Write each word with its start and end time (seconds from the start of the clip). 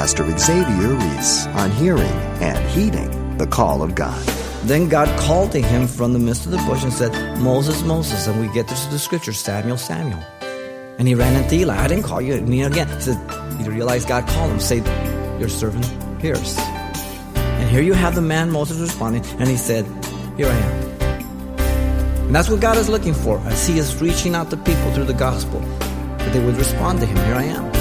Pastor 0.00 0.24
Xavier 0.38 0.94
Reese 0.94 1.46
on 1.48 1.70
hearing 1.72 2.00
and 2.40 2.56
heeding 2.70 3.36
the 3.36 3.46
call 3.46 3.82
of 3.82 3.94
God. 3.94 4.18
Then 4.64 4.88
God 4.88 5.06
called 5.20 5.52
to 5.52 5.60
him 5.60 5.86
from 5.86 6.14
the 6.14 6.18
midst 6.18 6.46
of 6.46 6.52
the 6.52 6.56
bush 6.66 6.82
and 6.82 6.90
said, 6.90 7.12
Moses, 7.40 7.82
Moses. 7.82 8.26
And 8.26 8.40
we 8.40 8.50
get 8.54 8.66
this 8.66 8.82
to 8.86 8.90
the 8.92 8.98
scripture, 8.98 9.34
Samuel, 9.34 9.76
Samuel. 9.76 10.18
And 10.98 11.06
he 11.06 11.14
ran 11.14 11.36
into 11.36 11.54
Eli. 11.54 11.76
I 11.76 11.86
didn't 11.86 12.04
call 12.04 12.22
you. 12.22 12.32
Again. 12.32 12.88
He 12.88 13.00
said, 13.02 13.60
he 13.60 13.68
realized 13.68 14.08
God 14.08 14.26
called 14.26 14.50
him. 14.50 14.58
Say, 14.58 14.78
your 15.38 15.50
servant 15.50 15.84
hears. 16.18 16.56
And 17.36 17.68
here 17.68 17.82
you 17.82 17.92
have 17.92 18.14
the 18.14 18.22
man 18.22 18.50
Moses 18.50 18.80
responding. 18.80 19.22
And 19.38 19.50
he 19.50 19.58
said, 19.58 19.84
here 20.38 20.46
I 20.46 20.56
am. 20.56 20.90
And 22.28 22.34
that's 22.34 22.48
what 22.48 22.60
God 22.60 22.78
is 22.78 22.88
looking 22.88 23.12
for 23.12 23.38
as 23.40 23.66
he 23.66 23.78
is 23.78 24.00
reaching 24.00 24.34
out 24.34 24.48
to 24.48 24.56
people 24.56 24.94
through 24.94 25.04
the 25.04 25.12
gospel. 25.12 25.60
That 25.60 26.32
they 26.32 26.42
would 26.42 26.56
respond 26.56 27.00
to 27.00 27.06
him. 27.06 27.16
Here 27.18 27.34
I 27.34 27.42
am. 27.42 27.79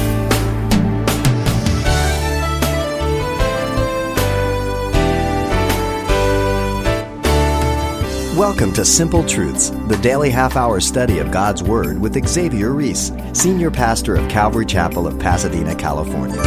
Welcome 8.39 8.71
to 8.75 8.85
Simple 8.85 9.25
Truths, 9.25 9.69
the 9.89 9.99
daily 10.01 10.29
half 10.29 10.55
hour 10.55 10.79
study 10.79 11.19
of 11.19 11.29
God's 11.29 11.61
Word 11.61 11.99
with 11.99 12.25
Xavier 12.25 12.71
Reese, 12.71 13.11
Senior 13.33 13.69
Pastor 13.69 14.15
of 14.15 14.29
Calvary 14.29 14.65
Chapel 14.65 15.07
of 15.07 15.19
Pasadena, 15.19 15.75
California. 15.75 16.41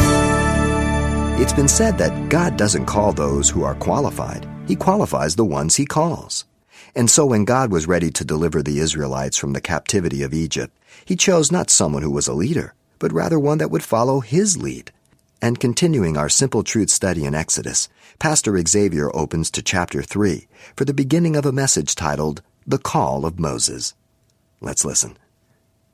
It's 1.39 1.53
been 1.53 1.69
said 1.69 1.99
that 1.99 2.31
God 2.31 2.57
doesn't 2.57 2.87
call 2.87 3.13
those 3.13 3.51
who 3.51 3.63
are 3.63 3.75
qualified, 3.75 4.49
He 4.67 4.75
qualifies 4.75 5.37
the 5.37 5.45
ones 5.45 5.77
He 5.77 5.85
calls. 5.85 6.47
And 6.95 7.11
so 7.11 7.27
when 7.27 7.45
God 7.45 7.71
was 7.71 7.87
ready 7.87 8.11
to 8.13 8.25
deliver 8.25 8.63
the 8.63 8.79
Israelites 8.79 9.37
from 9.37 9.53
the 9.53 9.61
captivity 9.61 10.23
of 10.23 10.33
Egypt, 10.33 10.75
He 11.05 11.15
chose 11.15 11.53
not 11.53 11.69
someone 11.69 12.03
who 12.03 12.11
was 12.11 12.27
a 12.27 12.33
leader, 12.33 12.73
but 13.01 13.13
rather 13.13 13.39
one 13.39 13.59
that 13.59 13.71
would 13.71 13.83
follow 13.83 14.21
His 14.21 14.57
lead. 14.57 14.93
And 15.43 15.59
continuing 15.59 16.17
our 16.17 16.29
Simple 16.29 16.63
Truth 16.63 16.91
study 16.91 17.25
in 17.25 17.35
Exodus, 17.35 17.89
Pastor 18.21 18.57
Xavier 18.65 19.11
opens 19.13 19.51
to 19.51 19.61
chapter 19.61 20.01
3 20.01 20.47
for 20.77 20.85
the 20.85 20.95
beginning 20.95 21.35
of 21.35 21.45
a 21.45 21.51
message 21.51 21.97
titled 21.97 22.43
The 22.65 22.79
Call 22.79 23.27
of 23.27 23.41
Moses. 23.41 23.95
Let's 24.61 24.85
listen. 24.85 25.17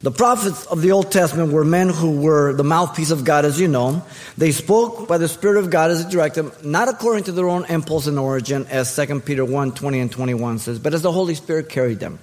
The 0.00 0.10
prophets 0.10 0.66
of 0.66 0.82
the 0.82 0.92
Old 0.92 1.10
Testament 1.10 1.50
were 1.50 1.64
men 1.64 1.88
who 1.88 2.20
were 2.20 2.52
the 2.52 2.62
mouthpiece 2.62 3.10
of 3.10 3.24
God, 3.24 3.46
as 3.46 3.58
you 3.58 3.68
know. 3.68 4.04
They 4.36 4.52
spoke 4.52 5.08
by 5.08 5.16
the 5.16 5.28
Spirit 5.28 5.56
of 5.56 5.70
God 5.70 5.92
as 5.92 6.02
it 6.02 6.10
directed 6.10 6.42
them, 6.42 6.52
not 6.70 6.88
according 6.88 7.24
to 7.24 7.32
their 7.32 7.48
own 7.48 7.64
impulse 7.70 8.06
and 8.06 8.18
origin, 8.18 8.66
as 8.66 8.94
2 8.94 9.20
Peter 9.20 9.46
1 9.46 9.72
20 9.72 9.98
and 9.98 10.12
21 10.12 10.58
says, 10.58 10.78
but 10.78 10.92
as 10.92 11.00
the 11.00 11.10
Holy 11.10 11.34
Spirit 11.34 11.70
carried 11.70 12.00
them. 12.00 12.18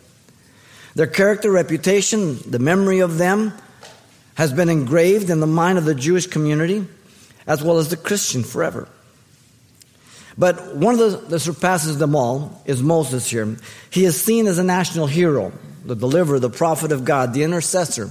Their 0.93 1.07
character, 1.07 1.49
reputation, 1.49 2.37
the 2.45 2.59
memory 2.59 2.99
of 2.99 3.17
them 3.17 3.51
has 4.35 4.53
been 4.53 4.69
engraved 4.69 5.31
in 5.31 5.39
the 5.39 5.47
mind 5.47 5.79
of 5.79 5.85
the 5.85 5.95
Jewish 5.95 6.27
community 6.27 6.87
as 7.47 7.63
well 7.63 7.77
as 7.77 7.89
the 7.89 7.97
Christian 7.97 8.43
forever. 8.43 8.87
But 10.37 10.75
one 10.75 10.99
of 10.99 10.99
the 10.99 11.17
that 11.29 11.39
surpasses 11.39 11.97
them 11.97 12.15
all 12.15 12.61
is 12.65 12.83
Moses 12.83 13.29
here. 13.29 13.57
He 13.89 14.05
is 14.05 14.19
seen 14.21 14.47
as 14.47 14.57
a 14.57 14.63
national 14.63 15.07
hero, 15.07 15.53
the 15.85 15.95
deliverer, 15.95 16.39
the 16.39 16.49
prophet 16.49 16.91
of 16.91 17.05
God, 17.05 17.33
the 17.33 17.43
intercessor, 17.43 18.09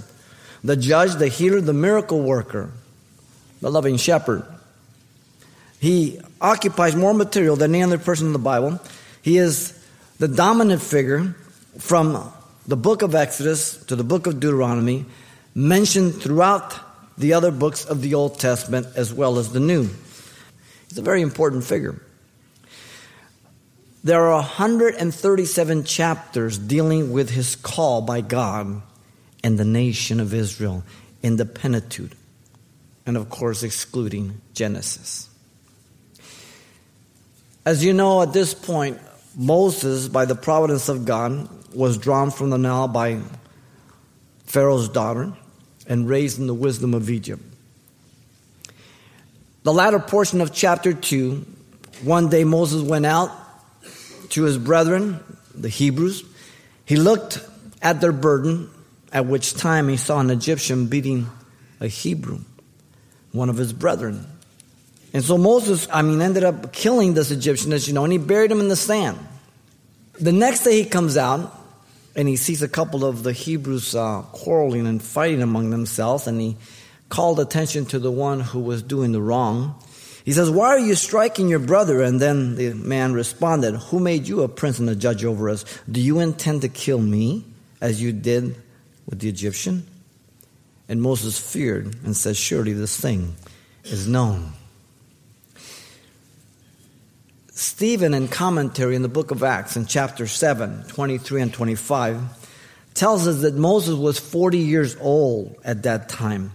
the 0.63 0.77
judge, 0.77 1.15
the 1.15 1.29
healer, 1.29 1.61
the 1.61 1.75
miracle 1.75 2.23
worker, 2.23 2.71
the 3.61 3.71
loving 3.71 3.99
shepherd. 3.99 4.45
He 5.81 6.19
occupies 6.41 6.97
more 6.97 7.13
material 7.13 7.57
than 7.57 7.75
any 7.75 7.83
other 7.83 7.98
person 7.98 8.29
in 8.29 8.33
the 8.33 8.39
Bible. 8.39 8.81
He 9.21 9.37
is 9.37 9.79
the 10.19 10.29
dominant 10.29 10.81
figure 10.81 11.35
from 11.79 12.33
the 12.67 12.77
book 12.77 13.03
of 13.03 13.15
Exodus 13.15 13.77
to 13.87 13.97
the 13.97 14.05
book 14.05 14.27
of 14.27 14.41
Deuteronomy, 14.41 15.05
mentioned 15.55 16.23
throughout 16.23 16.75
the 17.17 17.33
other 17.33 17.51
books 17.51 17.84
of 17.84 18.03
the 18.03 18.15
Old 18.15 18.39
Testament 18.39 18.87
as 18.97 19.12
well 19.12 19.39
as 19.39 19.53
the 19.53 19.61
New. 19.61 19.89
He's 20.89 20.98
a 20.98 21.03
very 21.03 21.23
important 21.23 21.65
figure. 21.65 22.01
There 24.03 24.29
are 24.29 24.34
137 24.34 25.85
chapters 25.85 26.58
dealing 26.58 27.13
with 27.13 27.30
his 27.30 27.57
call 27.57 28.02
by 28.02 28.20
God 28.20 28.83
and 29.42 29.58
the 29.58 29.64
nation 29.64 30.20
of 30.20 30.35
Israel 30.35 30.85
in 31.23 31.36
the 31.36 31.47
Pentateuch, 31.47 32.13
and 33.07 33.17
of 33.17 33.31
course, 33.31 33.63
excluding 33.63 34.41
Genesis. 34.52 35.31
As 37.64 37.83
you 37.83 37.95
know, 37.95 38.20
at 38.20 38.35
this 38.35 38.52
point, 38.52 38.98
Moses, 39.35 40.07
by 40.08 40.27
the 40.27 40.35
providence 40.35 40.91
of 40.91 41.07
God, 41.07 41.48
was 41.75 41.96
drawn 41.96 42.31
from 42.31 42.51
the 42.51 42.58
Nile 42.58 42.89
by 42.89 43.20
Pharaoh's 44.45 44.91
daughter 44.91 45.33
and 45.89 46.08
raised 46.08 46.39
in 46.39 46.46
the 46.46 46.55
wisdom 46.55 46.95
of 46.95 47.11
Egypt. 47.11 47.42
The 49.62 49.72
latter 49.72 49.98
portion 49.98 50.40
of 50.40 50.52
chapter 50.52 50.92
2, 50.92 51.45
one 52.02 52.28
day 52.28 52.45
Moses 52.45 52.83
went 52.83 53.06
out 53.06 53.30
to 54.30 54.42
his 54.42 54.58
brethren, 54.58 55.20
the 55.55 55.68
Hebrews. 55.68 56.24
He 56.84 56.96
looked 56.96 57.39
at 57.80 58.00
their 58.00 58.12
burden, 58.12 58.68
at 59.12 59.27
which 59.27 59.55
time 59.55 59.89
he 59.89 59.96
saw 59.96 60.20
an 60.20 60.30
Egyptian 60.30 60.86
beating 60.86 61.28
a 61.80 61.86
Hebrew, 61.86 62.40
one 63.33 63.48
of 63.48 63.56
his 63.56 63.72
brethren. 63.72 64.27
And 65.14 65.22
so 65.22 65.39
Moses, 65.39 65.86
I 65.92 66.02
mean, 66.02 66.20
ended 66.20 66.45
up 66.45 66.72
killing 66.72 67.14
this 67.14 67.30
Egyptian, 67.30 67.72
as 67.72 67.86
you 67.86 67.95
know, 67.95 68.05
and 68.05 68.12
he 68.12 68.18
buried 68.18 68.51
him 68.51 68.61
in 68.61 68.68
the 68.68 68.77
sand. 68.77 69.18
The 70.20 70.33
next 70.33 70.64
day 70.64 70.83
he 70.83 70.89
comes 70.89 71.16
out 71.16 71.56
and 72.17 72.29
he 72.29 72.36
sees 72.36 72.63
a 72.63 72.69
couple 72.69 73.05
of 73.05 73.23
the 73.23 73.33
Hebrews 73.33 73.95
uh, 73.95 74.23
quarreling 74.33 74.86
and 74.86 75.02
fighting 75.02 75.42
among 75.42 75.70
themselves, 75.70 76.27
and 76.27 76.41
he 76.41 76.57
called 77.08 77.41
attention 77.41 77.86
to 77.86 77.98
the 77.98 78.11
one 78.11 78.41
who 78.41 78.61
was 78.61 78.83
doing 78.83 79.13
the 79.13 79.23
wrong. 79.23 79.75
He 80.25 80.33
says, 80.33 80.51
Why 80.51 80.69
are 80.69 80.79
you 80.79 80.95
striking 80.95 81.48
your 81.48 81.58
brother? 81.58 82.02
And 82.02 82.20
then 82.20 82.57
the 82.57 82.73
man 82.73 83.13
responded, 83.13 83.77
Who 83.77 84.01
made 84.01 84.27
you 84.27 84.42
a 84.42 84.48
prince 84.48 84.79
and 84.79 84.89
a 84.89 84.97
judge 84.97 85.25
over 85.25 85.51
us? 85.51 85.64
Do 85.91 86.01
you 86.01 86.20
intend 86.20 86.63
to 86.63 86.69
kill 86.69 87.01
me 87.01 87.45
as 87.80 88.01
you 88.01 88.13
did 88.13 88.57
with 89.07 89.20
the 89.20 89.29
Egyptian? 89.29 89.86
And 90.89 91.02
Moses 91.02 91.39
feared 91.39 91.95
and 92.05 92.17
said, 92.17 92.36
Surely 92.36 92.73
this 92.73 92.98
thing 92.98 93.35
is 93.85 94.08
known. 94.08 94.52
Stephen, 97.55 98.15
in 98.15 98.27
commentary 98.27 98.97
in 98.97 99.03
the 99.03 99.09
book 99.09 99.31
of 99.31 99.45
Acts, 99.45 99.77
in 99.77 99.87
chapter 99.87 100.27
7, 100.27 100.85
23 100.89 101.41
and 101.41 101.53
25, 101.53 102.20
tells 102.95 103.29
us 103.29 103.42
that 103.42 103.55
Moses 103.55 103.95
was 103.95 104.19
40 104.19 104.59
years 104.59 104.97
old 105.01 105.57
at 105.64 105.85
that 105.85 106.09
time. 106.09 106.53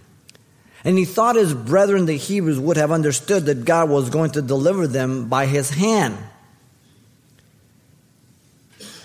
And 0.84 0.98
he 0.98 1.06
thought 1.06 1.36
his 1.36 1.54
brethren, 1.54 2.04
the 2.04 2.16
Hebrews, 2.16 2.58
would 2.60 2.76
have 2.76 2.92
understood 2.92 3.46
that 3.46 3.64
God 3.64 3.88
was 3.88 4.10
going 4.10 4.32
to 4.32 4.42
deliver 4.42 4.86
them 4.86 5.28
by 5.30 5.46
his 5.46 5.70
hand. 5.70 6.18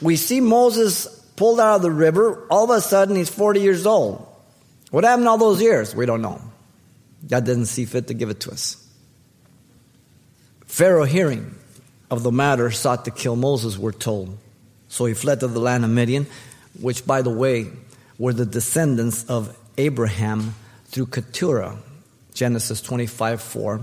We 0.02 0.18
see 0.18 0.42
Moses 0.42 1.08
pulled 1.38 1.62
out 1.62 1.78
of 1.78 1.82
the 1.82 1.92
river. 1.92 2.46
All 2.50 2.66
of 2.66 2.70
a 2.78 2.82
sudden, 2.82 3.16
he's 3.16 3.30
40 3.30 3.62
years 3.62 3.86
old. 3.86 4.26
What 4.92 5.06
happened 5.06 5.30
all 5.30 5.38
those 5.38 5.62
years? 5.62 5.96
We 5.96 6.06
don't 6.06 6.22
know. 6.22 6.42
God 7.28 7.46
didn't 7.46 7.66
see 7.66 7.86
fit 7.86 8.08
to 8.08 8.14
give 8.14 8.30
it 8.30 8.42
to 8.42 8.52
us. 8.52 8.82
Pharaoh, 10.66 11.06
hearing, 11.06 11.56
of 12.10 12.24
the 12.24 12.32
matter 12.32 12.72
sought 12.72 13.06
to 13.06 13.12
kill 13.12 13.36
Moses, 13.36 13.78
we're 13.78 13.92
told. 13.92 14.38
So 14.88 15.06
he 15.06 15.14
fled 15.14 15.40
to 15.42 15.48
the 15.48 15.60
land 15.60 15.84
of 15.84 15.90
Midian, 15.90 16.28
which, 16.80 17.06
by 17.06 17.22
the 17.22 17.30
way, 17.30 17.68
were 18.18 18.34
the 18.34 18.46
descendants 18.46 19.26
of 19.26 19.58
Abraham 19.78 20.56
through 20.86 21.08
Keturah, 21.08 21.78
Genesis 22.34 22.82
25 22.82 23.42
4, 23.42 23.82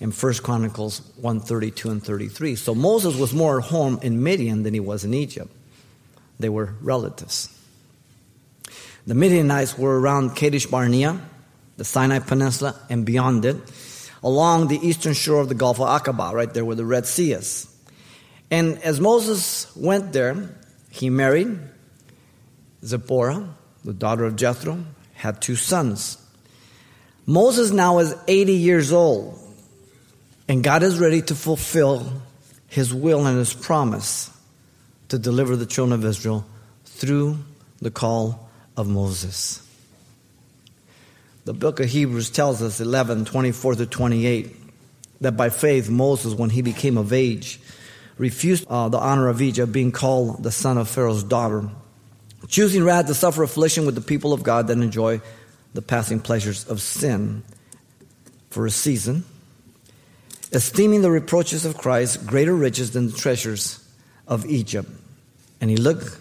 and 0.00 0.14
1 0.14 0.34
Chronicles 0.34 1.02
132 1.20 1.90
and 1.90 2.02
33. 2.02 2.56
So 2.56 2.74
Moses 2.74 3.16
was 3.16 3.32
more 3.32 3.58
at 3.58 3.66
home 3.66 3.98
in 4.02 4.22
Midian 4.22 4.62
than 4.62 4.74
he 4.74 4.80
was 4.80 5.04
in 5.04 5.14
Egypt. 5.14 5.52
They 6.40 6.48
were 6.48 6.74
relatives. 6.80 7.54
The 9.06 9.14
Midianites 9.14 9.78
were 9.78 9.98
around 9.98 10.36
Kadesh 10.36 10.66
Barnea, 10.66 11.20
the 11.76 11.84
Sinai 11.84 12.18
Peninsula, 12.18 12.74
and 12.90 13.04
beyond 13.04 13.44
it 13.44 13.56
along 14.22 14.68
the 14.68 14.78
eastern 14.86 15.14
shore 15.14 15.40
of 15.40 15.48
the 15.48 15.54
Gulf 15.54 15.80
of 15.80 15.88
Aqaba, 15.88 16.32
right 16.32 16.52
there 16.52 16.64
where 16.64 16.76
the 16.76 16.84
Red 16.84 17.06
Sea 17.06 17.32
is. 17.32 17.66
And 18.50 18.78
as 18.82 19.00
Moses 19.00 19.74
went 19.76 20.12
there, 20.12 20.48
he 20.90 21.10
married 21.10 21.58
Zipporah, 22.84 23.48
the 23.84 23.92
daughter 23.92 24.24
of 24.24 24.36
Jethro, 24.36 24.84
had 25.14 25.42
two 25.42 25.56
sons. 25.56 26.18
Moses 27.26 27.70
now 27.70 27.98
is 27.98 28.14
80 28.26 28.54
years 28.54 28.92
old, 28.92 29.38
and 30.48 30.64
God 30.64 30.82
is 30.82 30.98
ready 30.98 31.20
to 31.22 31.34
fulfill 31.34 32.22
his 32.68 32.94
will 32.94 33.26
and 33.26 33.38
his 33.38 33.52
promise 33.52 34.30
to 35.08 35.18
deliver 35.18 35.56
the 35.56 35.66
children 35.66 35.98
of 35.98 36.04
Israel 36.04 36.46
through 36.84 37.38
the 37.80 37.90
call 37.90 38.48
of 38.76 38.88
Moses. 38.88 39.62
The 41.48 41.54
book 41.54 41.80
of 41.80 41.88
Hebrews 41.88 42.28
tells 42.28 42.60
us, 42.60 42.78
11, 42.78 43.24
24 43.24 43.76
to 43.76 43.86
28, 43.86 44.54
that 45.22 45.32
by 45.32 45.48
faith 45.48 45.88
Moses, 45.88 46.34
when 46.34 46.50
he 46.50 46.60
became 46.60 46.98
of 46.98 47.10
age, 47.10 47.58
refused 48.18 48.66
uh, 48.68 48.90
the 48.90 48.98
honor 48.98 49.28
of 49.28 49.40
Egypt, 49.40 49.72
being 49.72 49.90
called 49.90 50.42
the 50.42 50.52
son 50.52 50.76
of 50.76 50.90
Pharaoh's 50.90 51.24
daughter, 51.24 51.70
choosing 52.48 52.84
rather 52.84 53.08
to 53.08 53.14
suffer 53.14 53.42
affliction 53.42 53.86
with 53.86 53.94
the 53.94 54.02
people 54.02 54.34
of 54.34 54.42
God 54.42 54.66
than 54.66 54.82
enjoy 54.82 55.22
the 55.72 55.80
passing 55.80 56.20
pleasures 56.20 56.66
of 56.66 56.82
sin 56.82 57.42
for 58.50 58.66
a 58.66 58.70
season, 58.70 59.24
esteeming 60.52 61.00
the 61.00 61.10
reproaches 61.10 61.64
of 61.64 61.78
Christ 61.78 62.26
greater 62.26 62.54
riches 62.54 62.90
than 62.90 63.06
the 63.06 63.16
treasures 63.16 63.82
of 64.26 64.44
Egypt. 64.44 64.90
And 65.62 65.70
he 65.70 65.78
looked 65.78 66.14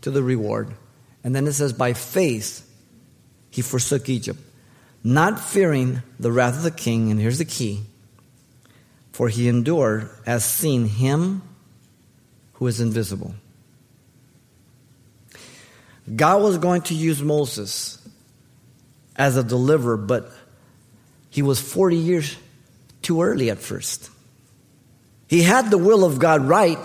to 0.00 0.10
the 0.10 0.24
reward. 0.24 0.74
And 1.22 1.36
then 1.36 1.46
it 1.46 1.52
says, 1.52 1.72
by 1.72 1.92
faith 1.92 2.68
he 3.48 3.62
forsook 3.62 4.08
Egypt, 4.08 4.40
not 5.04 5.40
fearing 5.40 6.02
the 6.18 6.30
wrath 6.30 6.56
of 6.56 6.62
the 6.62 6.70
king. 6.70 7.10
And 7.10 7.20
here's 7.20 7.38
the 7.38 7.44
key 7.44 7.82
for 9.12 9.28
he 9.28 9.48
endured 9.48 10.10
as 10.26 10.44
seeing 10.44 10.88
him 10.88 11.42
who 12.54 12.66
is 12.66 12.80
invisible. 12.80 13.34
God 16.16 16.42
was 16.42 16.58
going 16.58 16.82
to 16.82 16.94
use 16.94 17.22
Moses 17.22 17.98
as 19.14 19.36
a 19.36 19.44
deliverer, 19.44 19.96
but 19.96 20.30
he 21.30 21.42
was 21.42 21.60
40 21.60 21.96
years 21.96 22.36
too 23.02 23.22
early 23.22 23.50
at 23.50 23.58
first. 23.58 24.10
He 25.28 25.42
had 25.42 25.70
the 25.70 25.78
will 25.78 26.04
of 26.04 26.18
God 26.18 26.42
right, 26.42 26.78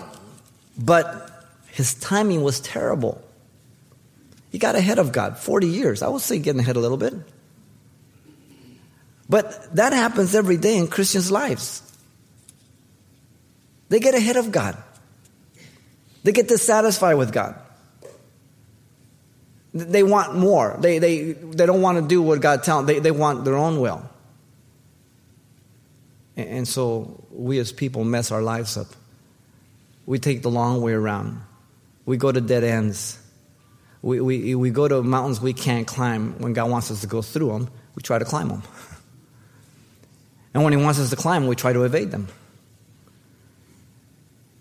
but 0.78 1.30
his 1.68 1.94
timing 1.94 2.42
was 2.42 2.60
terrible. 2.60 3.22
He 4.50 4.58
got 4.58 4.76
ahead 4.76 4.98
of 4.98 5.12
God 5.12 5.38
40 5.38 5.66
years. 5.66 6.02
I 6.02 6.08
would 6.08 6.22
say 6.22 6.38
getting 6.38 6.60
ahead 6.60 6.76
a 6.76 6.80
little 6.80 6.96
bit. 6.96 7.14
But 9.28 9.74
that 9.76 9.92
happens 9.92 10.34
every 10.34 10.56
day 10.56 10.76
in 10.76 10.88
Christians' 10.88 11.30
lives. 11.30 11.82
They 13.88 14.00
get 14.00 14.14
ahead 14.14 14.36
of 14.36 14.50
God. 14.52 14.76
They 16.24 16.32
get 16.32 16.48
dissatisfied 16.48 17.16
with 17.16 17.32
God. 17.32 17.58
They 19.72 20.02
want 20.02 20.34
more. 20.34 20.76
They, 20.80 20.98
they, 20.98 21.32
they 21.32 21.66
don't 21.66 21.82
want 21.82 21.98
to 21.98 22.06
do 22.06 22.22
what 22.22 22.40
God 22.40 22.62
tells 22.62 22.86
them. 22.86 22.86
They, 22.86 23.00
they 23.00 23.10
want 23.10 23.44
their 23.44 23.56
own 23.56 23.80
will. 23.80 24.02
And, 26.36 26.48
and 26.48 26.68
so 26.68 27.24
we 27.30 27.58
as 27.58 27.70
people 27.72 28.04
mess 28.04 28.30
our 28.32 28.42
lives 28.42 28.76
up. 28.76 28.88
We 30.06 30.18
take 30.18 30.42
the 30.42 30.50
long 30.50 30.80
way 30.80 30.92
around. 30.92 31.42
We 32.06 32.16
go 32.16 32.32
to 32.32 32.40
dead 32.40 32.64
ends. 32.64 33.18
We, 34.00 34.20
we, 34.20 34.54
we 34.54 34.70
go 34.70 34.88
to 34.88 35.02
mountains 35.02 35.40
we 35.40 35.52
can't 35.52 35.86
climb 35.86 36.38
when 36.38 36.54
God 36.54 36.70
wants 36.70 36.90
us 36.90 37.02
to 37.02 37.06
go 37.06 37.20
through 37.20 37.48
them. 37.48 37.70
We 37.94 38.02
try 38.02 38.18
to 38.18 38.24
climb 38.24 38.48
them. 38.48 38.62
And 40.54 40.64
when 40.64 40.72
He 40.72 40.82
wants 40.82 40.98
us 40.98 41.10
to 41.10 41.16
climb, 41.16 41.46
we 41.46 41.56
try 41.56 41.72
to 41.72 41.84
evade 41.84 42.10
them. 42.10 42.28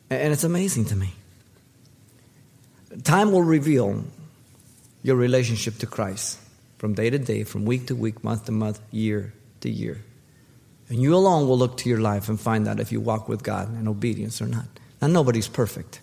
And 0.09 0.31
it's 0.31 0.43
amazing 0.43 0.85
to 0.85 0.95
me. 0.95 1.13
Time 3.03 3.31
will 3.31 3.43
reveal 3.43 4.03
your 5.03 5.15
relationship 5.15 5.77
to 5.79 5.87
Christ 5.87 6.39
from 6.77 6.93
day 6.93 7.09
to 7.09 7.19
day, 7.19 7.43
from 7.43 7.65
week 7.65 7.87
to 7.87 7.95
week, 7.95 8.23
month 8.23 8.45
to 8.45 8.51
month, 8.51 8.79
year 8.91 9.33
to 9.61 9.69
year. 9.69 10.01
And 10.89 11.01
you 11.01 11.15
alone 11.15 11.47
will 11.47 11.57
look 11.57 11.77
to 11.77 11.89
your 11.89 11.99
life 11.99 12.29
and 12.29 12.39
find 12.39 12.67
out 12.67 12.79
if 12.79 12.91
you 12.91 13.01
walk 13.01 13.27
with 13.27 13.43
God 13.43 13.77
in 13.77 13.87
obedience 13.87 14.41
or 14.41 14.47
not. 14.47 14.65
Now, 15.01 15.07
nobody's 15.07 15.47
perfect, 15.47 15.99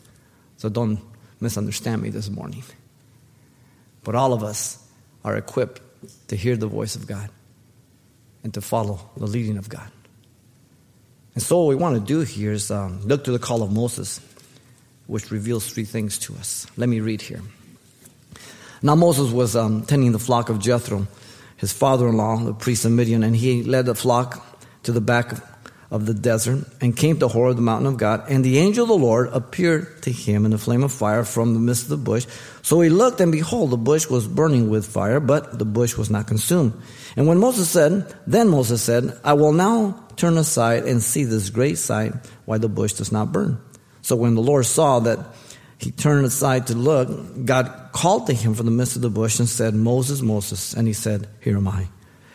so 0.59 0.69
don't 0.69 1.01
misunderstand 1.41 2.03
me 2.03 2.11
this 2.11 2.29
morning. 2.29 2.63
But 4.03 4.15
all 4.15 4.33
of 4.33 4.43
us 4.43 4.79
are 5.25 5.37
equipped 5.37 5.81
to 6.29 6.37
hear 6.37 6.57
the 6.57 6.67
voice 6.67 6.97
of 6.97 7.07
God 7.07 7.31
and 8.44 8.55
to 8.55 8.61
follow 8.61 9.00
the 9.17 9.26
leading 9.26 9.56
of 9.56 9.69
God. 9.69 9.91
And 11.35 11.43
so, 11.43 11.58
what 11.58 11.69
we 11.69 11.75
want 11.75 11.96
to 11.96 12.00
do 12.00 12.20
here 12.20 12.52
is 12.52 12.70
um, 12.70 13.00
look 13.02 13.25
to 13.25 13.32
the 13.32 13.41
call 13.41 13.62
of 13.64 13.73
Moses, 13.73 14.20
which 15.08 15.32
reveals 15.32 15.69
three 15.69 15.85
things 15.85 16.19
to 16.20 16.35
us. 16.35 16.67
Let 16.76 16.88
me 16.88 17.00
read 17.00 17.20
here. 17.20 17.43
Now, 18.82 18.94
Moses 18.94 19.32
was 19.32 19.56
um, 19.56 19.85
tending 19.85 20.12
the 20.12 20.19
flock 20.20 20.49
of 20.49 20.61
Jethro, 20.61 21.08
his 21.56 21.73
father 21.73 22.06
in 22.06 22.17
law, 22.17 22.37
the 22.37 22.55
priest 22.55 22.85
of 22.85 22.93
Midian, 22.93 23.25
and 23.25 23.35
he 23.35 23.64
led 23.64 23.87
the 23.87 23.94
flock 23.96 24.61
to 24.85 24.93
the 24.93 25.00
back 25.00 25.32
of, 25.94 26.06
the 26.06 26.14
desert 26.14 26.67
and 26.81 26.96
came 26.96 27.19
to 27.19 27.29
Horeb, 27.29 27.56
the 27.56 27.62
mountain 27.62 27.87
of 27.87 27.96
God. 27.96 28.25
And 28.29 28.44
the 28.44 28.58
angel 28.58 28.82
of 28.82 28.88
the 28.88 29.06
Lord 29.06 29.29
appeared 29.32 30.02
to 30.02 30.11
him 30.11 30.44
in 30.44 30.52
a 30.52 30.58
flame 30.58 30.82
of 30.82 30.93
fire 30.93 31.25
from 31.25 31.55
the 31.55 31.61
midst 31.61 31.85
of 31.85 31.88
the 31.91 31.96
bush. 31.96 32.26
So 32.62 32.81
he 32.81 32.91
looked, 32.91 33.20
and 33.20 33.31
behold, 33.31 33.70
the 33.70 33.76
bush 33.76 34.08
was 34.08 34.26
burning 34.26 34.69
with 34.69 34.87
fire, 34.87 35.20
but 35.20 35.58
the 35.58 35.64
bush 35.64 35.96
was 35.96 36.11
not 36.11 36.26
consumed. 36.26 36.75
And 37.17 37.26
when 37.26 37.38
Moses 37.38 37.70
said, 37.70 38.12
then 38.26 38.49
Moses 38.49 38.82
said, 38.82 39.19
I 39.23 39.35
will 39.35 39.52
now 39.52 40.05
turn 40.17 40.37
aside 40.37 40.85
and 40.85 41.02
see 41.02 41.25
this 41.25 41.50
great 41.50 41.79
sight, 41.79 42.12
why 42.44 42.58
the 42.58 42.69
bush 42.69 42.94
does 42.94 43.12
not 43.12 43.32
burn. 43.32 43.58
So 44.02 44.17
when 44.17 44.35
the 44.35 44.43
Lord 44.43 44.67
saw 44.67 45.00
that 45.00 45.19
he 45.79 45.91
turned 45.91 46.26
aside 46.26 46.69
to 46.69 46.75
look, 46.75 47.44
God 47.44 47.91
called 47.93 48.26
to 48.29 48.32
him 48.32 48.55
from 48.55 48.67
the 48.67 48.73
midst 48.73 48.96
of 48.96 49.02
the 49.02 49.11
bush 49.11 49.38
and 49.38 49.49
said, 49.49 49.75
Moses, 49.75 50.23
Moses. 50.23 50.75
And 50.75 50.87
he 50.87 50.93
said, 50.93 51.29
Here 51.41 51.56
am 51.56 51.69
I. 51.69 51.88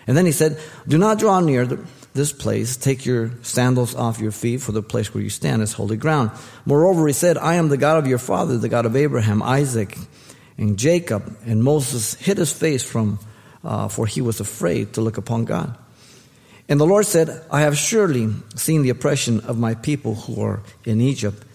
And 0.07 0.17
then 0.17 0.25
he 0.25 0.31
said, 0.31 0.59
Do 0.87 0.97
not 0.97 1.19
draw 1.19 1.39
near 1.39 1.65
this 2.13 2.33
place. 2.33 2.77
Take 2.77 3.05
your 3.05 3.31
sandals 3.41 3.95
off 3.95 4.19
your 4.19 4.31
feet, 4.31 4.61
for 4.61 4.71
the 4.71 4.81
place 4.81 5.13
where 5.13 5.23
you 5.23 5.29
stand 5.29 5.61
is 5.61 5.73
holy 5.73 5.97
ground. 5.97 6.31
Moreover, 6.65 7.07
he 7.07 7.13
said, 7.13 7.37
I 7.37 7.55
am 7.55 7.69
the 7.69 7.77
God 7.77 7.97
of 7.97 8.07
your 8.07 8.17
father, 8.17 8.57
the 8.57 8.69
God 8.69 8.85
of 8.85 8.95
Abraham, 8.95 9.41
Isaac, 9.43 9.97
and 10.57 10.77
Jacob. 10.77 11.37
And 11.45 11.63
Moses 11.63 12.15
hid 12.15 12.37
his 12.37 12.51
face 12.51 12.83
from, 12.83 13.19
uh, 13.63 13.87
for 13.87 14.05
he 14.05 14.21
was 14.21 14.39
afraid 14.39 14.93
to 14.93 15.01
look 15.01 15.17
upon 15.17 15.45
God. 15.45 15.77
And 16.67 16.79
the 16.79 16.85
Lord 16.85 17.05
said, 17.05 17.43
I 17.49 17.61
have 17.61 17.77
surely 17.77 18.33
seen 18.55 18.83
the 18.83 18.89
oppression 18.89 19.39
of 19.41 19.57
my 19.57 19.73
people 19.75 20.15
who 20.15 20.41
are 20.41 20.61
in 20.85 21.01
Egypt, 21.01 21.45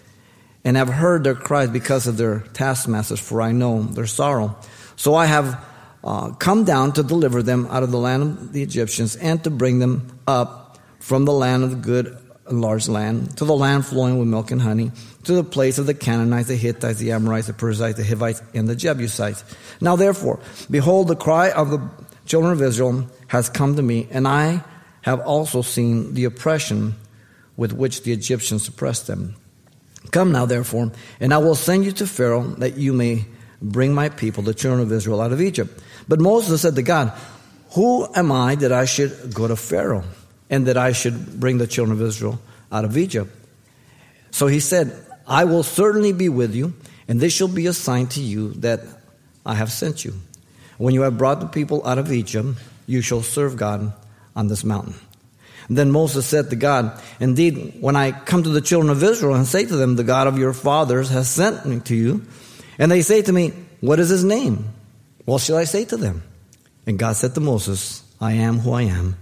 and 0.63 0.77
have 0.77 0.89
heard 0.89 1.23
their 1.23 1.35
cries 1.35 1.69
because 1.69 2.07
of 2.07 2.17
their 2.17 2.39
taskmasters, 2.53 3.19
for 3.19 3.39
I 3.41 3.51
know 3.51 3.83
their 3.83 4.07
sorrow. 4.07 4.57
So 4.95 5.13
I 5.13 5.27
have 5.27 5.63
uh, 6.05 6.31
come 6.33 6.63
down 6.63 6.93
to 6.93 7.03
deliver 7.03 7.41
them 7.41 7.67
out 7.71 7.83
of 7.83 7.91
the 7.91 7.97
land 7.97 8.23
of 8.23 8.53
the 8.53 8.61
Egyptians, 8.61 9.15
and 9.15 9.43
to 9.43 9.49
bring 9.49 9.79
them 9.79 10.19
up 10.27 10.77
from 10.99 11.25
the 11.25 11.33
land 11.33 11.63
of 11.63 11.71
the 11.71 11.77
good 11.77 12.17
and 12.47 12.61
large 12.61 12.87
land, 12.87 13.35
to 13.37 13.45
the 13.45 13.55
land 13.55 13.85
flowing 13.85 14.19
with 14.19 14.27
milk 14.27 14.51
and 14.51 14.61
honey, 14.61 14.91
to 15.23 15.33
the 15.33 15.43
place 15.43 15.79
of 15.79 15.87
the 15.87 15.95
Canaanites, 15.95 16.47
the 16.47 16.55
Hittites, 16.55 16.99
the 16.99 17.11
Amorites, 17.11 17.47
the 17.47 17.53
Perizzites, 17.53 17.97
the 17.97 18.03
Hivites, 18.03 18.41
and 18.53 18.67
the 18.67 18.75
Jebusites. 18.75 19.43
Now 19.81 19.95
therefore, 19.95 20.39
behold, 20.69 21.07
the 21.07 21.15
cry 21.15 21.49
of 21.49 21.71
the 21.71 21.89
children 22.25 22.53
of 22.53 22.61
Israel 22.61 23.07
has 23.27 23.49
come 23.49 23.75
to 23.75 23.81
me, 23.81 24.07
and 24.11 24.27
I 24.27 24.63
have 25.01 25.21
also 25.21 25.61
seen 25.61 26.13
the 26.13 26.25
oppression 26.25 26.95
with 27.57 27.73
which 27.73 28.03
the 28.03 28.11
Egyptians 28.11 28.67
oppressed 28.67 29.07
them. 29.07 29.35
Come 30.11 30.31
now, 30.31 30.45
therefore, 30.45 30.91
and 31.19 31.33
I 31.33 31.39
will 31.39 31.55
send 31.55 31.85
you 31.85 31.91
to 31.93 32.05
Pharaoh 32.05 32.43
that 32.57 32.77
you 32.77 32.93
may 32.93 33.25
bring 33.71 33.93
my 33.93 34.09
people, 34.09 34.43
the 34.43 34.53
children 34.53 34.81
of 34.81 34.91
Israel, 34.91 35.21
out 35.21 35.31
of 35.31 35.41
Egypt. 35.41 35.81
But 36.07 36.19
Moses 36.19 36.61
said 36.61 36.75
to 36.75 36.83
God, 36.83 37.11
Who 37.71 38.07
am 38.13 38.31
I 38.31 38.55
that 38.55 38.71
I 38.71 38.85
should 38.85 39.33
go 39.33 39.47
to 39.47 39.55
Pharaoh 39.55 40.03
and 40.49 40.67
that 40.67 40.77
I 40.77 40.91
should 40.91 41.39
bring 41.39 41.57
the 41.57 41.67
children 41.67 41.99
of 41.99 42.05
Israel 42.05 42.39
out 42.71 42.85
of 42.85 42.97
Egypt? 42.97 43.35
So 44.31 44.47
he 44.47 44.59
said, 44.59 44.93
I 45.27 45.45
will 45.45 45.63
certainly 45.63 46.13
be 46.13 46.29
with 46.29 46.53
you, 46.53 46.73
and 47.07 47.19
this 47.19 47.33
shall 47.33 47.47
be 47.47 47.65
a 47.67 47.73
sign 47.73 48.07
to 48.07 48.21
you 48.21 48.51
that 48.55 48.81
I 49.45 49.55
have 49.55 49.71
sent 49.71 50.05
you. 50.05 50.13
When 50.77 50.93
you 50.93 51.01
have 51.01 51.17
brought 51.17 51.39
the 51.39 51.47
people 51.47 51.85
out 51.87 51.97
of 51.97 52.11
Egypt, 52.11 52.57
you 52.85 53.01
shall 53.01 53.21
serve 53.21 53.57
God 53.57 53.93
on 54.35 54.47
this 54.47 54.63
mountain. 54.63 54.95
Then 55.67 55.91
Moses 55.91 56.27
said 56.27 56.51
to 56.51 56.55
God, 56.55 57.01
Indeed, 57.19 57.77
when 57.79 57.95
I 57.95 58.11
come 58.11 58.43
to 58.43 58.49
the 58.49 58.61
children 58.61 58.91
of 58.91 59.01
Israel 59.01 59.33
and 59.33 59.47
say 59.47 59.65
to 59.65 59.75
them, 59.75 59.95
The 59.95 60.03
God 60.03 60.27
of 60.27 60.37
your 60.37 60.53
fathers 60.53 61.09
has 61.09 61.27
sent 61.27 61.65
me 61.65 61.79
to 61.81 61.95
you, 61.95 62.25
and 62.77 62.91
they 62.91 63.01
say 63.01 63.21
to 63.21 63.33
me, 63.33 63.53
What 63.81 63.99
is 63.99 64.09
his 64.09 64.23
name? 64.23 64.69
What 65.25 65.41
shall 65.41 65.57
I 65.57 65.63
say 65.63 65.85
to 65.85 65.97
them? 65.97 66.23
And 66.85 66.99
God 66.99 67.15
said 67.15 67.33
to 67.35 67.41
Moses, 67.41 68.03
I 68.21 68.33
am 68.33 68.59
who 68.59 68.73
I 68.73 68.83
am. 68.83 69.17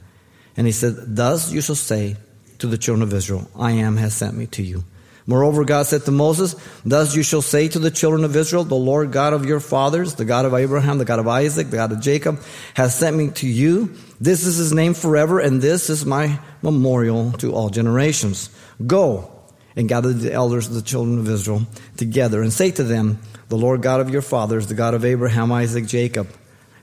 And 0.57 0.67
he 0.67 0.73
said, 0.73 0.95
Thus 1.15 1.51
you 1.51 1.61
shall 1.61 1.75
say 1.75 2.17
to 2.59 2.67
the 2.67 2.77
children 2.77 3.03
of 3.03 3.13
Israel, 3.13 3.49
I 3.57 3.71
am 3.71 3.97
has 3.97 4.13
sent 4.13 4.35
me 4.35 4.47
to 4.47 4.63
you. 4.63 4.83
Moreover, 5.25 5.63
God 5.63 5.85
said 5.85 6.03
to 6.03 6.11
Moses, 6.11 6.55
Thus 6.85 7.15
you 7.15 7.23
shall 7.23 7.41
say 7.41 7.69
to 7.69 7.79
the 7.79 7.91
children 7.91 8.25
of 8.25 8.35
Israel, 8.35 8.65
The 8.65 8.75
Lord 8.75 9.13
God 9.13 9.31
of 9.31 9.45
your 9.45 9.61
fathers, 9.61 10.15
the 10.15 10.25
God 10.25 10.45
of 10.45 10.53
Abraham, 10.53 10.97
the 10.97 11.05
God 11.05 11.19
of 11.19 11.27
Isaac, 11.29 11.69
the 11.69 11.77
God 11.77 11.93
of 11.93 12.01
Jacob, 12.01 12.41
has 12.73 12.97
sent 12.97 13.15
me 13.15 13.29
to 13.31 13.47
you. 13.47 13.95
This 14.19 14.45
is 14.45 14.57
his 14.57 14.73
name 14.73 14.93
forever, 14.93 15.39
and 15.39 15.61
this 15.61 15.89
is 15.89 16.05
my 16.05 16.39
memorial 16.61 17.31
to 17.33 17.53
all 17.53 17.69
generations. 17.69 18.49
Go 18.85 19.32
and 19.75 19.89
gathered 19.89 20.19
the 20.19 20.33
elders 20.33 20.67
of 20.67 20.73
the 20.73 20.81
children 20.81 21.19
of 21.19 21.29
Israel 21.29 21.65
together, 21.97 22.41
and 22.41 22.53
say 22.53 22.71
to 22.71 22.83
them, 22.83 23.19
The 23.49 23.57
Lord 23.57 23.81
God 23.81 23.99
of 23.99 24.09
your 24.09 24.21
fathers, 24.21 24.67
the 24.67 24.75
God 24.75 24.93
of 24.93 25.05
Abraham, 25.05 25.51
Isaac, 25.51 25.87
Jacob, 25.87 26.27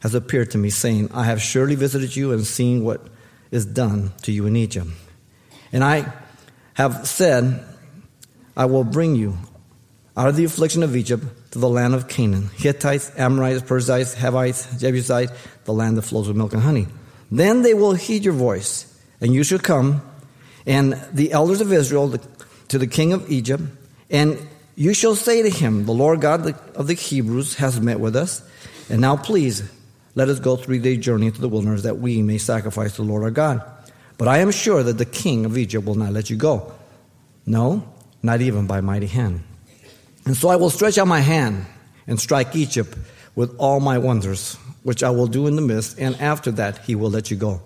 has 0.01 0.15
appeared 0.15 0.51
to 0.53 0.59
me, 0.59 0.71
saying, 0.71 1.11
I 1.13 1.25
have 1.25 1.41
surely 1.41 1.75
visited 1.75 2.17
you 2.17 2.33
and 2.33 2.47
seen 2.47 2.85
what 2.85 3.07
is 3.51 3.67
done 3.67 4.13
to 4.23 4.33
you 4.33 4.47
in 4.47 4.57
Egypt. 4.57 4.89
And 5.73 5.85
I 5.85 6.13
have 6.75 7.07
said, 7.07 7.65
I 8.57 8.65
will 8.65 8.85
bring 8.85 9.15
you 9.15 9.37
out 10.17 10.29
of 10.29 10.37
the 10.37 10.45
affliction 10.45 10.83
of 10.83 10.97
Egypt 10.97 11.25
to 11.53 11.59
the 11.59 11.69
land 11.69 11.95
of 11.95 12.09
Canaan 12.09 12.51
Hittites, 12.57 13.13
Amorites, 13.17 13.63
Perizzites, 13.63 14.15
Hivites, 14.15 14.81
Jebusites, 14.81 15.33
the 15.65 15.73
land 15.73 15.97
that 15.97 16.03
flows 16.03 16.29
with 16.29 16.37
milk 16.37 16.53
and 16.53 16.63
honey. 16.63 16.87
Then 17.31 17.63
they 17.63 17.75
will 17.75 17.95
heed 17.95 18.25
your 18.25 18.35
voice, 18.35 18.87
and 19.21 19.35
you 19.35 19.45
shall 19.45 19.59
come, 19.59 20.03
and 20.67 21.01
the 21.13 21.33
elders 21.33 21.61
of 21.61 21.73
Israel 21.73 22.09
to 22.71 22.79
the 22.79 22.87
king 22.87 23.13
of 23.13 23.31
Egypt, 23.31 23.63
and 24.11 24.39
you 24.77 24.95
shall 24.95 25.15
say 25.15 25.43
to 25.43 25.51
him, 25.51 25.85
The 25.85 25.93
Lord 25.93 26.21
God 26.21 26.55
of 26.75 26.87
the 26.87 26.95
Hebrews 26.95 27.57
has 27.57 27.81
met 27.81 28.01
with 28.01 28.17
us, 28.17 28.43
and 28.89 29.01
now 29.01 29.17
please 29.17 29.69
let 30.15 30.29
us 30.29 30.41
go 30.41 30.57
three 30.57 30.79
day 30.79 30.97
journey 30.97 31.27
into 31.27 31.41
the 31.41 31.49
wilderness 31.49 31.83
that 31.83 31.99
we 31.99 32.23
may 32.23 32.39
sacrifice 32.39 32.97
to 32.97 33.03
the 33.03 33.09
Lord 33.09 33.25
our 33.25 33.31
God. 33.31 33.63
But 34.19 34.29
I 34.29 34.39
am 34.39 34.51
sure 34.51 34.83
that 34.83 34.99
the 34.99 35.05
king 35.05 35.45
of 35.45 35.59
Egypt 35.59 35.87
will 35.87 35.95
not 35.97 36.13
let 36.13 36.31
you 36.31 36.37
go. 36.37 36.73
No, 37.45 37.89
not 38.23 38.41
even 38.41 38.67
by 38.67 38.81
mighty 38.81 39.07
hand. 39.07 39.43
And 40.25 40.37
so 40.37 40.49
I 40.49 40.57
will 40.57 40.71
stretch 40.71 40.99
out 40.99 41.09
my 41.09 41.21
hand 41.21 41.67
and 42.07 42.21
strike 42.21 42.55
Egypt 42.55 42.97
with 43.35 43.57
all 43.59 43.81
my 43.81 43.99
wonders, 43.99 44.55
which 44.83 45.03
I 45.03 45.11
will 45.11 45.27
do 45.27 45.47
in 45.47 45.57
the 45.57 45.63
midst, 45.63 45.99
and 45.99 46.21
after 46.21 46.51
that 46.53 46.79
he 46.79 46.95
will 46.95 47.11
let 47.11 47.31
you 47.31 47.37
go. 47.37 47.63